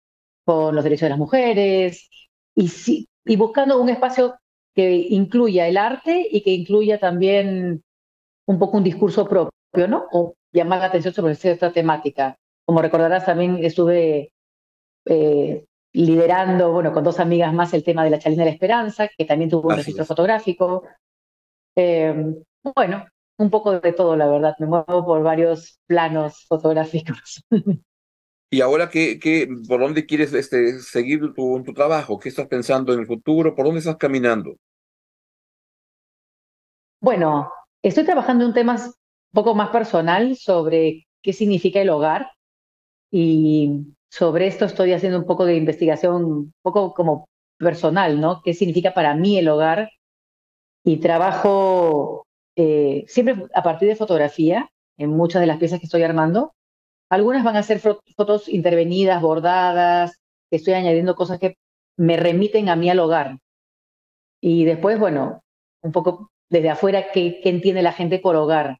con 0.46 0.76
los 0.76 0.84
derechos 0.84 1.08
de 1.08 1.10
las 1.10 1.18
mujeres, 1.18 2.10
y, 2.56 3.08
y 3.26 3.36
buscando 3.36 3.82
un 3.82 3.89
espacio 3.89 4.36
que 4.74 4.91
incluya 5.10 5.68
el 5.68 5.78
arte 5.78 6.28
y 6.30 6.41
que 6.41 6.52
incluya 6.52 7.00
también 7.00 7.84
un 8.46 8.60
poco 8.60 8.78
un 8.78 8.84
discurso 8.84 9.28
propio, 9.28 9.88
¿no? 9.88 10.06
O 10.12 10.36
llamar 10.52 10.80
la 10.80 10.86
atención 10.86 11.13
sobre 11.13 11.34
esta 11.34 11.72
temática. 11.72 12.38
Como 12.65 12.82
recordarás, 12.82 13.25
también 13.25 13.63
estuve 13.63 14.32
eh, 15.06 15.65
liderando, 15.93 16.71
bueno, 16.71 16.91
con 16.91 17.04
dos 17.04 17.19
amigas 17.19 17.54
más 17.54 17.73
el 17.73 17.84
tema 17.84 18.04
de 18.04 18.10
la 18.10 18.19
Chalina 18.19 18.43
de 18.43 18.49
la 18.49 18.54
Esperanza, 18.54 19.08
que 19.15 19.25
también 19.25 19.49
tuvo 19.49 19.69
un 19.69 19.78
registro 19.78 20.06
fotográfico. 20.06 20.84
Eh, 21.75 22.34
bueno, 22.75 23.06
un 23.38 23.49
poco 23.49 23.80
de 23.80 23.93
todo, 23.93 24.15
la 24.15 24.28
verdad. 24.28 24.56
Me 24.60 24.65
muevo 24.65 25.06
por 25.06 25.21
varios 25.23 25.80
planos 25.86 26.45
fotográficos. 26.47 27.43
¿Y 28.51 28.62
ahora 28.62 28.89
qué, 28.89 29.19
qué, 29.19 29.47
por 29.67 29.80
dónde 29.80 30.06
quieres 30.06 30.34
este, 30.34 30.80
seguir 30.80 31.34
tu, 31.34 31.63
tu 31.63 31.73
trabajo? 31.73 32.19
¿Qué 32.19 32.30
estás 32.30 32.47
pensando 32.47 32.93
en 32.93 33.01
el 33.01 33.08
futuro? 33.08 33.56
¿Por 33.56 33.65
dónde 33.65 33.80
estás 33.80 33.97
caminando? 33.97 34.56
Bueno, 37.01 37.51
estoy 37.82 38.06
trabajando 38.06 38.43
en 38.43 38.49
un 38.49 38.54
tema 38.54 38.75
un 38.75 38.93
poco 39.34 39.56
más 39.56 39.69
personal 39.69 40.36
sobre 40.38 41.06
qué 41.21 41.34
significa 41.34 41.82
el 41.82 41.89
hogar 41.89 42.30
y 43.17 43.95
sobre 44.10 44.47
esto 44.47 44.65
estoy 44.65 44.91
haciendo 44.91 45.17
un 45.19 45.25
poco 45.25 45.45
de 45.45 45.56
investigación, 45.56 46.25
un 46.25 46.54
poco 46.62 46.93
como 46.93 47.30
personal, 47.58 48.19
¿no? 48.19 48.41
¿Qué 48.43 48.54
significa 48.54 48.93
para 48.93 49.15
mí 49.15 49.38
el 49.38 49.47
hogar? 49.47 49.89
Y 50.84 50.97
trabajo 50.97 52.25
eh, 52.58 53.06
siempre 53.08 53.45
a 53.54 53.63
partir 53.63 53.88
de 53.88 53.95
fotografía 53.95 54.69
en 54.97 55.12
muchas 55.12 55.39
de 55.39 55.47
las 55.47 55.60
piezas 55.60 55.80
que 55.80 55.86
estoy 55.86 56.04
armando. 56.04 56.56
Algunas 57.10 57.45
van 57.45 57.56
a 57.56 57.63
ser 57.63 57.80
fotos 57.80 58.49
intervenidas, 58.49 59.21
bordadas, 59.21 60.17
que 60.49 60.58
estoy 60.58 60.73
añadiendo 60.73 61.15
cosas 61.15 61.39
que 61.39 61.56
me 61.97 62.17
remiten 62.17 62.67
a 62.67 62.75
mí 62.75 62.89
al 62.89 62.99
hogar. 62.99 63.38
Y 64.41 64.65
después, 64.65 64.99
bueno, 64.99 65.41
un 65.82 65.93
poco 65.93 66.32
desde 66.49 66.69
afuera, 66.69 67.13
¿qué, 67.13 67.39
qué 67.41 67.47
entiende 67.49 67.82
la 67.82 67.93
gente 67.93 68.19
por 68.19 68.36
hogar? 68.36 68.80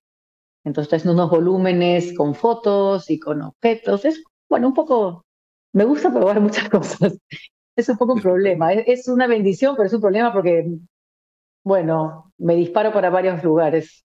Entonces, 0.65 1.06
unos 1.06 1.30
volúmenes 1.30 2.13
con 2.17 2.34
fotos 2.34 3.10
y 3.12 3.19
con 3.19 3.43
objetos. 3.43 4.04
Es, 4.04 4.23
bueno, 4.49 4.67
un 4.67 4.73
poco 4.73 5.23
me 5.73 5.86
gusta 5.86 6.12
probar 6.12 6.41
muchas 6.41 6.67
cosas. 6.69 7.17
Es 7.75 7.88
un 7.88 7.97
poco 7.97 8.13
un 8.13 8.21
problema. 8.21 8.73
Es, 8.73 9.08
una 9.08 9.28
bendición, 9.28 9.75
pero 9.75 9.88
es 9.88 9.93
un 9.93 10.01
problema 10.01 10.34
porque, 10.34 10.65
bueno, 11.63 12.34
me 12.38 12.56
disparo 12.56 12.91
para 12.91 13.12
varios 13.12 13.43
lugares. 13.43 14.04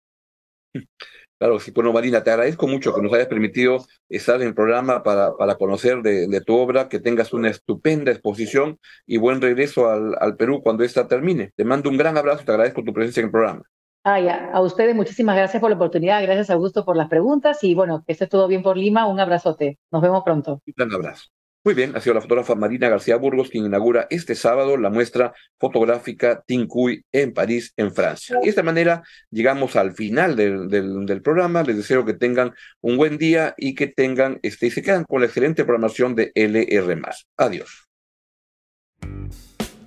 Claro, 1.38 1.60
sí, 1.60 1.72
bueno, 1.72 1.92
Marina, 1.92 2.24
te 2.24 2.32
agradezco 2.32 2.68
mucho 2.68 2.96
que 2.96 3.02
nos 3.02 3.12
hayas 3.12 3.28
permitido 3.28 3.86
estar 4.08 4.42
en 4.42 4.48
el 4.48 4.56
programa 4.56 5.04
para, 5.04 5.36
para 5.36 5.56
conocer 5.56 6.02
de, 6.02 6.42
tu 6.42 6.56
obra, 6.56 6.88
que 6.88 7.02
tengas 7.02 7.34
una 7.34 7.50
estupenda 7.50 8.12
exposición 8.12 8.80
y 9.06 9.18
buen 9.18 9.42
regreso 9.42 9.90
al, 9.90 10.16
al 10.22 10.38
Perú 10.38 10.62
cuando 10.64 10.86
esta 10.86 11.08
termine. 11.10 11.52
Te 11.58 11.66
mando 11.66 11.90
un 11.90 11.98
gran 11.98 12.18
abrazo 12.18 12.44
y 12.44 12.46
te 12.46 12.52
agradezco 12.52 12.84
tu 12.84 12.94
presencia 12.94 13.20
en 13.20 13.26
el 13.26 13.32
programa. 13.32 13.64
Ah, 14.08 14.20
ya. 14.20 14.52
A 14.54 14.62
ustedes 14.62 14.94
muchísimas 14.94 15.36
gracias 15.36 15.60
por 15.60 15.72
la 15.72 15.78
oportunidad, 15.78 16.22
gracias 16.22 16.52
Augusto 16.52 16.86
por 16.86 16.96
las 16.96 17.10
preguntas 17.10 17.64
y 17.64 17.74
bueno, 17.74 18.04
que 18.06 18.14
esté 18.14 18.28
todo 18.28 18.48
bien 18.48 18.62
por 18.62 18.78
Lima. 18.78 19.08
Un 19.08 19.20
abrazote. 19.20 19.80
Nos 19.92 20.04
vemos 20.04 20.24
pronto. 20.24 20.62
Un 20.64 20.74
gran 20.78 20.94
abrazo. 20.94 21.26
Muy 21.64 21.74
bien, 21.74 21.96
ha 21.96 22.02
sido 22.02 22.14
la 22.14 22.22
fotógrafa 22.22 22.54
Marina 22.54 22.88
García 22.88 23.16
Burgos 23.16 23.50
quien 23.50 23.66
inaugura 23.66 24.06
este 24.12 24.36
sábado 24.36 24.78
la 24.78 24.92
muestra 24.92 25.34
fotográfica 25.60 26.44
Tincuy 26.46 27.04
en 27.12 27.34
París, 27.34 27.74
en 27.78 27.92
Francia. 27.96 28.38
De 28.44 28.48
esta 28.48 28.62
manera 28.62 29.02
llegamos 29.32 29.76
al 29.76 29.94
final 29.94 30.36
del, 30.36 30.68
del, 30.70 31.22
programa. 31.24 31.64
Les 31.64 31.78
deseo 31.78 32.06
que 32.06 32.14
tengan 32.14 32.54
un 32.82 32.98
buen 32.98 33.18
día 33.18 33.56
y 33.58 33.74
que 33.74 33.88
tengan, 33.88 34.38
este, 34.44 34.68
y 34.68 34.70
se 34.70 34.84
quedan 34.84 35.06
con 35.06 35.22
la 35.22 35.26
excelente 35.26 35.66
programación 35.66 36.14
de 36.14 36.32
LR. 36.36 37.02
Adiós. 37.38 37.85